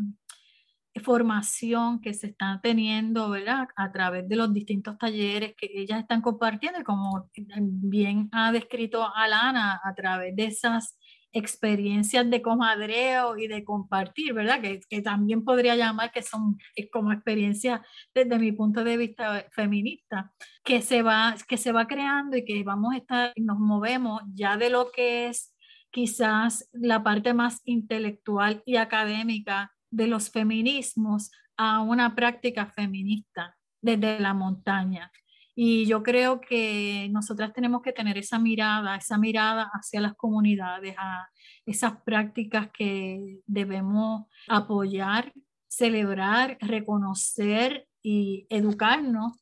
formación 1.01 2.01
que 2.01 2.13
se 2.13 2.27
está 2.27 2.59
teniendo, 2.61 3.29
¿verdad? 3.29 3.67
A 3.75 3.91
través 3.91 4.27
de 4.29 4.35
los 4.35 4.53
distintos 4.53 4.97
talleres 4.97 5.55
que 5.57 5.69
ellas 5.73 5.99
están 5.99 6.21
compartiendo 6.21 6.83
como 6.83 7.29
bien 7.57 8.29
ha 8.31 8.51
descrito 8.51 9.07
Alana, 9.15 9.81
a 9.83 9.95
través 9.95 10.35
de 10.35 10.45
esas 10.45 10.97
experiencias 11.33 12.29
de 12.29 12.43
comadreo 12.43 13.37
y 13.37 13.47
de 13.47 13.63
compartir, 13.63 14.33
¿verdad? 14.33 14.61
Que, 14.61 14.79
que 14.87 15.01
también 15.01 15.43
podría 15.43 15.75
llamar 15.75 16.11
que 16.11 16.21
son 16.21 16.57
como 16.91 17.11
experiencias 17.11 17.81
desde 18.13 18.37
mi 18.37 18.51
punto 18.51 18.83
de 18.83 18.97
vista 18.97 19.45
feminista, 19.51 20.31
que 20.63 20.81
se 20.83 21.01
va, 21.01 21.35
que 21.47 21.57
se 21.57 21.71
va 21.71 21.87
creando 21.87 22.37
y 22.37 22.45
que 22.45 22.63
vamos 22.63 22.93
a 22.93 22.97
estar, 22.97 23.33
nos 23.35 23.57
movemos 23.57 24.21
ya 24.35 24.57
de 24.57 24.69
lo 24.69 24.91
que 24.91 25.27
es 25.27 25.55
quizás 25.89 26.69
la 26.71 27.03
parte 27.03 27.33
más 27.33 27.61
intelectual 27.65 28.61
y 28.65 28.75
académica 28.75 29.72
de 29.93 30.07
los 30.07 30.31
feminismos 30.31 31.31
a 31.55 31.81
una 31.81 32.15
práctica 32.15 32.65
feminista 32.75 33.55
desde 33.81 34.19
la 34.19 34.33
montaña. 34.33 35.11
Y 35.55 35.85
yo 35.85 36.01
creo 36.01 36.41
que 36.41 37.09
nosotras 37.11 37.53
tenemos 37.53 37.83
que 37.83 37.93
tener 37.93 38.17
esa 38.17 38.39
mirada, 38.39 38.95
esa 38.95 39.19
mirada 39.19 39.69
hacia 39.71 40.01
las 40.01 40.15
comunidades, 40.15 40.95
a 40.97 41.29
esas 41.65 42.01
prácticas 42.03 42.69
que 42.73 43.41
debemos 43.45 44.23
apoyar, 44.47 45.31
celebrar, 45.67 46.57
reconocer 46.59 47.87
y 48.01 48.47
educarnos 48.49 49.33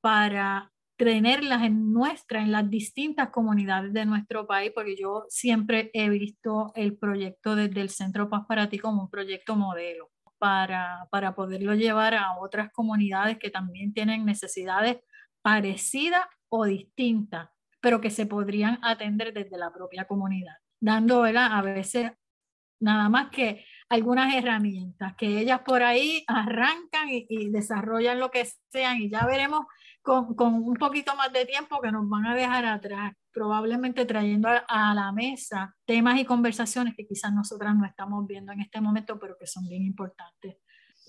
para 0.00 0.70
tenerlas 0.98 1.62
en 1.62 1.92
nuestra, 1.92 2.42
en 2.42 2.50
las 2.50 2.68
distintas 2.68 3.30
comunidades 3.30 3.92
de 3.92 4.04
nuestro 4.04 4.46
país, 4.46 4.72
porque 4.74 4.96
yo 4.96 5.24
siempre 5.28 5.90
he 5.94 6.10
visto 6.10 6.72
el 6.74 6.98
proyecto 6.98 7.54
desde 7.54 7.80
el 7.80 7.88
Centro 7.88 8.28
Paz 8.28 8.42
para 8.48 8.68
ti 8.68 8.78
como 8.78 9.02
un 9.02 9.10
proyecto 9.10 9.54
modelo 9.54 10.10
para, 10.38 11.06
para 11.10 11.34
poderlo 11.36 11.74
llevar 11.74 12.14
a 12.14 12.36
otras 12.38 12.70
comunidades 12.72 13.38
que 13.38 13.50
también 13.50 13.92
tienen 13.94 14.24
necesidades 14.24 14.98
parecidas 15.40 16.26
o 16.48 16.64
distintas, 16.64 17.48
pero 17.80 18.00
que 18.00 18.10
se 18.10 18.26
podrían 18.26 18.80
atender 18.82 19.32
desde 19.32 19.56
la 19.56 19.72
propia 19.72 20.04
comunidad, 20.04 20.56
dando 20.80 21.22
a 21.22 21.62
veces 21.62 22.10
nada 22.80 23.08
más 23.08 23.30
que 23.30 23.64
algunas 23.88 24.34
herramientas 24.34 25.14
que 25.16 25.40
ellas 25.40 25.60
por 25.64 25.82
ahí 25.82 26.24
arrancan 26.26 27.08
y, 27.08 27.50
desarrollan 27.50 28.18
lo 28.18 28.30
que 28.30 28.48
sean 28.70 28.98
y 28.98 29.10
ya 29.10 29.26
veremos 29.26 29.66
con, 30.02 30.34
con, 30.34 30.54
un 30.54 30.74
poquito 30.74 31.14
más 31.16 31.32
de 31.32 31.46
tiempo 31.46 31.80
que 31.80 31.90
nos 31.90 32.08
van 32.08 32.26
a 32.26 32.34
dejar 32.34 32.64
atrás. 32.64 33.14
probablemente 33.32 34.04
trayendo 34.04 34.48
a, 34.48 34.94
la 34.94 35.12
mesa 35.12 35.74
temas 35.84 36.18
y 36.18 36.24
conversaciones 36.24 36.94
que 36.96 37.06
quizás 37.06 37.32
nosotras 37.32 37.74
no 37.76 37.86
estamos 37.86 38.26
viendo 38.26 38.52
en 38.52 38.60
este 38.60 38.80
momento, 38.80 39.18
pero 39.18 39.36
que 39.38 39.46
son 39.46 39.68
bien 39.68 39.84
importantes. 39.84 40.56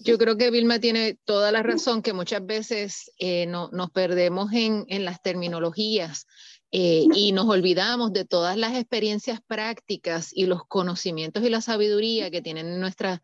Yo 0.01 0.17
creo 0.17 0.37
que 0.37 0.51
Vilma 0.51 0.79
tiene 0.79 1.19
toda 1.25 1.51
la 1.51 1.61
razón, 1.61 2.01
que 2.01 2.13
muchas 2.13 2.45
veces 2.45 3.11
eh, 3.19 3.45
no, 3.47 3.69
nos 3.71 3.89
perdemos 3.89 4.53
en, 4.53 4.85
en 4.87 5.03
las 5.03 5.21
terminologías 5.21 6.25
eh, 6.71 7.05
y 7.13 7.31
nos 7.31 7.47
olvidamos 7.47 8.13
de 8.13 8.25
todas 8.25 8.57
las 8.57 8.75
experiencias 8.75 9.39
prácticas 9.45 10.31
y 10.33 10.45
los 10.45 10.65
conocimientos 10.65 11.43
y 11.43 11.49
la 11.49 11.61
sabiduría 11.61 12.29
que 12.31 12.41
tienen 12.41 12.79
nuestras 12.79 13.21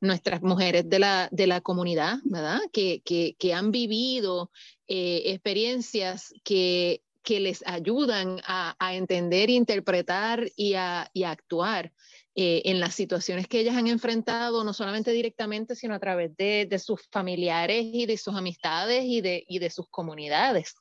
nuestras 0.00 0.42
mujeres 0.42 0.88
de 0.88 1.00
la, 1.00 1.28
de 1.32 1.46
la 1.48 1.60
comunidad, 1.60 2.18
¿verdad? 2.24 2.60
Que, 2.72 3.02
que, 3.04 3.34
que 3.36 3.52
han 3.52 3.72
vivido 3.72 4.52
eh, 4.86 5.22
experiencias 5.26 6.32
que, 6.44 7.02
que 7.22 7.40
les 7.40 7.66
ayudan 7.66 8.40
a, 8.46 8.76
a 8.78 8.94
entender, 8.94 9.50
interpretar 9.50 10.48
y 10.56 10.74
a, 10.74 11.10
y 11.12 11.24
a 11.24 11.30
actuar 11.32 11.92
eh, 12.34 12.62
en 12.66 12.78
las 12.78 12.94
situaciones 12.94 13.48
que 13.48 13.60
ellas 13.60 13.76
han 13.76 13.88
enfrentado, 13.88 14.62
no 14.62 14.72
solamente 14.72 15.10
directamente, 15.10 15.74
sino 15.74 15.94
a 15.94 15.98
través 15.98 16.36
de, 16.36 16.66
de 16.70 16.78
sus 16.78 17.02
familiares 17.10 17.84
y 17.92 18.06
de 18.06 18.16
sus 18.16 18.36
amistades 18.36 19.04
y 19.04 19.20
de, 19.20 19.44
y 19.48 19.58
de 19.58 19.70
sus 19.70 19.88
comunidades. 19.88 20.74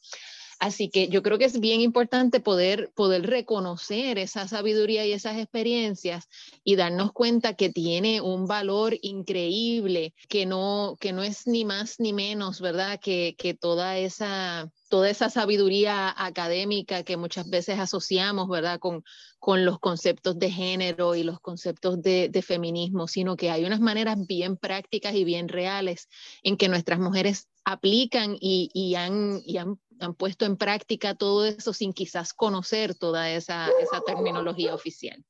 Así 0.60 0.89
que 0.89 1.08
yo 1.08 1.22
creo 1.22 1.38
que 1.38 1.46
es 1.46 1.60
bien 1.60 1.82
importante 1.82 2.39
poder, 2.39 2.91
poder 2.96 3.28
reconocer 3.28 4.17
esa 4.17 4.48
sabiduría 4.48 5.06
y 5.06 5.12
esas 5.12 5.38
experiencias 5.38 6.28
y 6.63 6.76
darnos 6.76 7.12
cuenta 7.12 7.54
que 7.54 7.70
tiene 7.70 8.22
un 8.22 8.48
valor 8.48 8.98
increíble, 9.02 10.13
que 10.30 10.46
no, 10.46 10.98
que 11.00 11.13
no 11.13 11.22
es 11.22 11.46
ni 11.46 11.63
más 11.63 12.00
ni 12.00 12.12
menos, 12.12 12.60
¿verdad? 12.60 13.00
Que, 13.00 13.36
que 13.38 13.54
toda 13.54 13.98
esa 14.00 14.72
toda 14.88 15.10
esa 15.10 15.30
sabiduría 15.30 16.13
académica 16.17 17.04
que 17.04 17.17
muchas 17.17 17.50
veces 17.50 17.80
asociamos, 17.80 18.47
¿verdad?, 18.47 18.80
con, 18.80 19.04
con 19.39 19.65
los 19.65 19.80
conceptos 19.80 20.39
de 20.39 20.52
género 20.52 21.15
y 21.15 21.23
los 21.23 21.39
conceptos 21.39 22.02
de, 22.02 22.43
feminismo, 22.45 23.08
sino 23.08 23.36
que 23.36 23.50
hay 23.50 23.65
unas 23.65 23.80
maneras 23.80 24.17
bien 24.26 24.58
prácticas 24.58 25.15
y 25.15 25.23
bien 25.23 25.47
reales 25.47 26.08
en 26.43 26.56
que 26.56 26.69
nuestras 26.69 27.00
mujeres 27.00 27.47
aplican 27.65 28.38
y, 28.39 28.69
y, 28.73 28.95
han, 28.95 29.41
y 29.45 29.58
han 29.58 29.80
han 30.00 30.13
puesto 30.13 30.45
en 30.45 30.58
práctica 30.58 31.15
todo 31.15 31.45
eso 31.45 31.73
sin 31.73 31.93
quizás 31.93 32.34
conocer 32.34 32.95
toda 32.95 33.32
esa, 33.32 33.69
esa 33.82 34.02
terminología 34.06 34.73
oficial. 34.73 35.23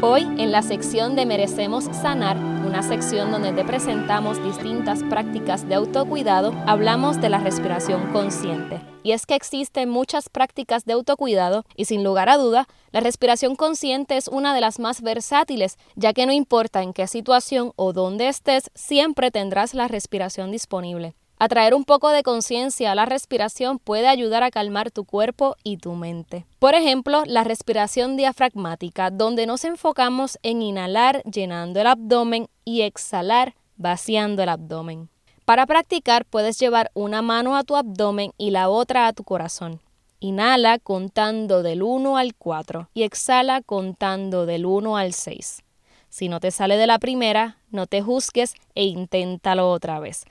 Hoy 0.00 0.22
en 0.22 0.52
la 0.52 0.62
sección 0.62 1.16
de 1.16 1.26
Merecemos 1.26 1.86
Sanar, 1.86 2.36
una 2.36 2.84
sección 2.84 3.32
donde 3.32 3.52
te 3.52 3.64
presentamos 3.64 4.40
distintas 4.44 5.02
prácticas 5.02 5.68
de 5.68 5.74
autocuidado, 5.74 6.52
hablamos 6.68 7.20
de 7.20 7.28
la 7.28 7.38
respiración 7.38 8.12
consciente. 8.12 8.80
Y 9.02 9.10
es 9.10 9.26
que 9.26 9.34
existen 9.34 9.88
muchas 9.88 10.28
prácticas 10.28 10.84
de 10.84 10.92
autocuidado 10.92 11.64
y 11.74 11.86
sin 11.86 12.04
lugar 12.04 12.28
a 12.28 12.36
duda, 12.36 12.68
la 12.92 13.00
respiración 13.00 13.56
consciente 13.56 14.16
es 14.16 14.28
una 14.28 14.54
de 14.54 14.60
las 14.60 14.78
más 14.78 15.02
versátiles, 15.02 15.78
ya 15.96 16.12
que 16.12 16.26
no 16.26 16.32
importa 16.32 16.80
en 16.84 16.92
qué 16.92 17.08
situación 17.08 17.72
o 17.74 17.92
dónde 17.92 18.28
estés, 18.28 18.70
siempre 18.76 19.32
tendrás 19.32 19.74
la 19.74 19.88
respiración 19.88 20.52
disponible. 20.52 21.16
Atraer 21.40 21.74
un 21.74 21.84
poco 21.84 22.08
de 22.08 22.24
conciencia 22.24 22.90
a 22.90 22.94
la 22.96 23.04
respiración 23.04 23.78
puede 23.78 24.08
ayudar 24.08 24.42
a 24.42 24.50
calmar 24.50 24.90
tu 24.90 25.04
cuerpo 25.04 25.54
y 25.62 25.76
tu 25.76 25.92
mente. 25.94 26.46
Por 26.58 26.74
ejemplo, 26.74 27.22
la 27.26 27.44
respiración 27.44 28.16
diafragmática, 28.16 29.10
donde 29.10 29.46
nos 29.46 29.64
enfocamos 29.64 30.38
en 30.42 30.62
inhalar 30.62 31.22
llenando 31.22 31.80
el 31.80 31.86
abdomen 31.86 32.48
y 32.64 32.82
exhalar 32.82 33.54
vaciando 33.76 34.42
el 34.42 34.48
abdomen. 34.48 35.10
Para 35.44 35.64
practicar 35.64 36.24
puedes 36.24 36.58
llevar 36.58 36.90
una 36.94 37.22
mano 37.22 37.56
a 37.56 37.62
tu 37.62 37.76
abdomen 37.76 38.32
y 38.36 38.50
la 38.50 38.68
otra 38.68 39.06
a 39.06 39.12
tu 39.12 39.22
corazón. 39.22 39.80
Inhala 40.18 40.80
contando 40.80 41.62
del 41.62 41.84
1 41.84 42.16
al 42.16 42.34
4 42.34 42.90
y 42.92 43.04
exhala 43.04 43.62
contando 43.62 44.44
del 44.44 44.66
1 44.66 44.96
al 44.96 45.12
6. 45.12 45.62
Si 46.08 46.28
no 46.28 46.40
te 46.40 46.50
sale 46.50 46.76
de 46.76 46.88
la 46.88 46.98
primera, 46.98 47.58
no 47.70 47.86
te 47.86 48.02
juzgues 48.02 48.54
e 48.74 48.84
inténtalo 48.84 49.70
otra 49.70 50.00
vez. 50.00 50.24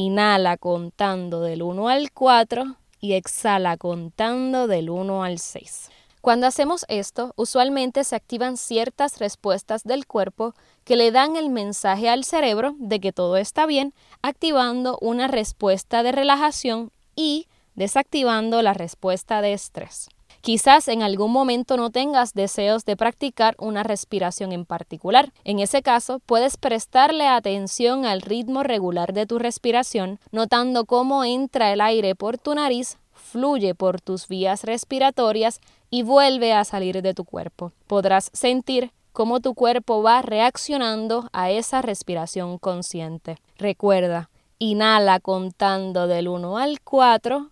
Inhala 0.00 0.56
contando 0.56 1.42
del 1.42 1.62
1 1.62 1.90
al 1.90 2.10
4 2.10 2.76
y 3.00 3.12
exhala 3.12 3.76
contando 3.76 4.66
del 4.66 4.88
1 4.88 5.24
al 5.24 5.38
6. 5.38 5.90
Cuando 6.22 6.46
hacemos 6.46 6.86
esto, 6.88 7.34
usualmente 7.36 8.02
se 8.04 8.16
activan 8.16 8.56
ciertas 8.56 9.18
respuestas 9.18 9.84
del 9.84 10.06
cuerpo 10.06 10.54
que 10.84 10.96
le 10.96 11.10
dan 11.10 11.36
el 11.36 11.50
mensaje 11.50 12.08
al 12.08 12.24
cerebro 12.24 12.76
de 12.78 12.98
que 12.98 13.12
todo 13.12 13.36
está 13.36 13.66
bien, 13.66 13.92
activando 14.22 14.96
una 15.02 15.28
respuesta 15.28 16.02
de 16.02 16.12
relajación 16.12 16.92
y 17.14 17.46
desactivando 17.74 18.62
la 18.62 18.72
respuesta 18.72 19.42
de 19.42 19.52
estrés. 19.52 20.08
Quizás 20.40 20.88
en 20.88 21.02
algún 21.02 21.32
momento 21.32 21.76
no 21.76 21.90
tengas 21.90 22.32
deseos 22.32 22.84
de 22.86 22.96
practicar 22.96 23.54
una 23.58 23.82
respiración 23.82 24.52
en 24.52 24.64
particular. 24.64 25.32
En 25.44 25.58
ese 25.58 25.82
caso, 25.82 26.20
puedes 26.24 26.56
prestarle 26.56 27.26
atención 27.26 28.06
al 28.06 28.22
ritmo 28.22 28.62
regular 28.62 29.12
de 29.12 29.26
tu 29.26 29.38
respiración, 29.38 30.18
notando 30.32 30.86
cómo 30.86 31.24
entra 31.24 31.72
el 31.72 31.82
aire 31.82 32.14
por 32.14 32.38
tu 32.38 32.54
nariz, 32.54 32.98
fluye 33.12 33.74
por 33.74 34.00
tus 34.00 34.28
vías 34.28 34.64
respiratorias 34.64 35.60
y 35.90 36.02
vuelve 36.02 36.54
a 36.54 36.64
salir 36.64 37.02
de 37.02 37.12
tu 37.12 37.24
cuerpo. 37.24 37.72
Podrás 37.86 38.30
sentir 38.32 38.92
cómo 39.12 39.40
tu 39.40 39.54
cuerpo 39.54 40.02
va 40.02 40.22
reaccionando 40.22 41.28
a 41.32 41.50
esa 41.50 41.82
respiración 41.82 42.56
consciente. 42.58 43.36
Recuerda, 43.58 44.30
inhala 44.58 45.20
contando 45.20 46.06
del 46.06 46.28
1 46.28 46.56
al 46.56 46.80
4, 46.80 47.50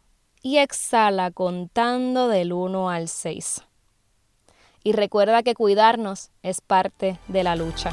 y 0.48 0.56
exhala 0.56 1.30
contando 1.30 2.28
del 2.28 2.54
1 2.54 2.88
al 2.88 3.08
6. 3.08 3.64
Y 4.82 4.92
recuerda 4.92 5.42
que 5.42 5.52
cuidarnos 5.52 6.30
es 6.42 6.62
parte 6.62 7.18
de 7.28 7.42
la 7.42 7.54
lucha. 7.54 7.92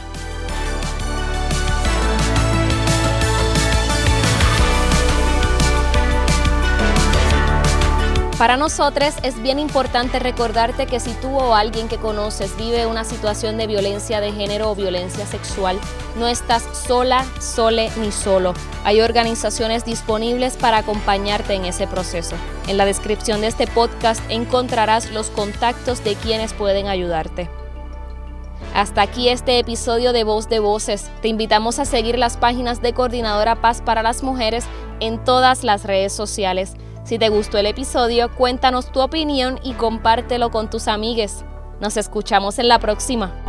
Para 8.37 8.57
nosotros 8.57 9.13
es 9.23 9.41
bien 9.41 9.59
importante 9.59 10.19
recordarte 10.19 10.87
que 10.87 10.99
si 10.99 11.11
tú 11.13 11.29
o 11.37 11.55
alguien 11.55 11.87
que 11.87 11.95
conoces 11.95 12.57
vive 12.57 12.85
una 12.85 13.05
situación 13.05 13.57
de 13.57 13.65
violencia 13.65 14.19
de 14.19 14.33
género 14.33 14.71
o 14.71 14.75
violencia 14.75 15.25
sexual, 15.25 15.79
no 16.19 16.27
estás 16.27 16.63
sola, 16.73 17.25
sole 17.39 17.89
ni 17.95 18.11
solo. 18.11 18.53
Hay 18.83 18.99
organizaciones 18.99 19.85
disponibles 19.85 20.57
para 20.57 20.79
acompañarte 20.79 21.53
en 21.53 21.63
ese 21.63 21.87
proceso. 21.87 22.35
En 22.67 22.75
la 22.75 22.83
descripción 22.83 23.39
de 23.39 23.47
este 23.47 23.67
podcast 23.67 24.21
encontrarás 24.27 25.11
los 25.11 25.29
contactos 25.29 26.03
de 26.03 26.15
quienes 26.15 26.51
pueden 26.51 26.87
ayudarte. 26.87 27.49
Hasta 28.73 29.01
aquí 29.01 29.29
este 29.29 29.59
episodio 29.59 30.11
de 30.11 30.25
Voz 30.25 30.49
de 30.49 30.59
Voces. 30.59 31.09
Te 31.21 31.29
invitamos 31.29 31.79
a 31.79 31.85
seguir 31.85 32.19
las 32.19 32.35
páginas 32.35 32.81
de 32.81 32.91
Coordinadora 32.91 33.61
Paz 33.61 33.81
para 33.81 34.03
las 34.03 34.23
Mujeres 34.23 34.65
en 34.99 35.23
todas 35.23 35.63
las 35.63 35.85
redes 35.85 36.11
sociales. 36.11 36.73
Si 37.05 37.19
te 37.19 37.29
gustó 37.29 37.59
el 37.59 37.67
episodio, 37.67 38.33
cuéntanos 38.33 38.91
tu 38.91 38.99
opinión 38.99 39.59
y 39.61 39.73
compártelo 39.73 40.49
con 40.49 40.71
tus 40.71 40.87
amigues. 40.87 41.45
Nos 41.79 41.97
escuchamos 41.97 42.57
en 42.57 42.67
la 42.67 42.79
próxima. 42.79 43.44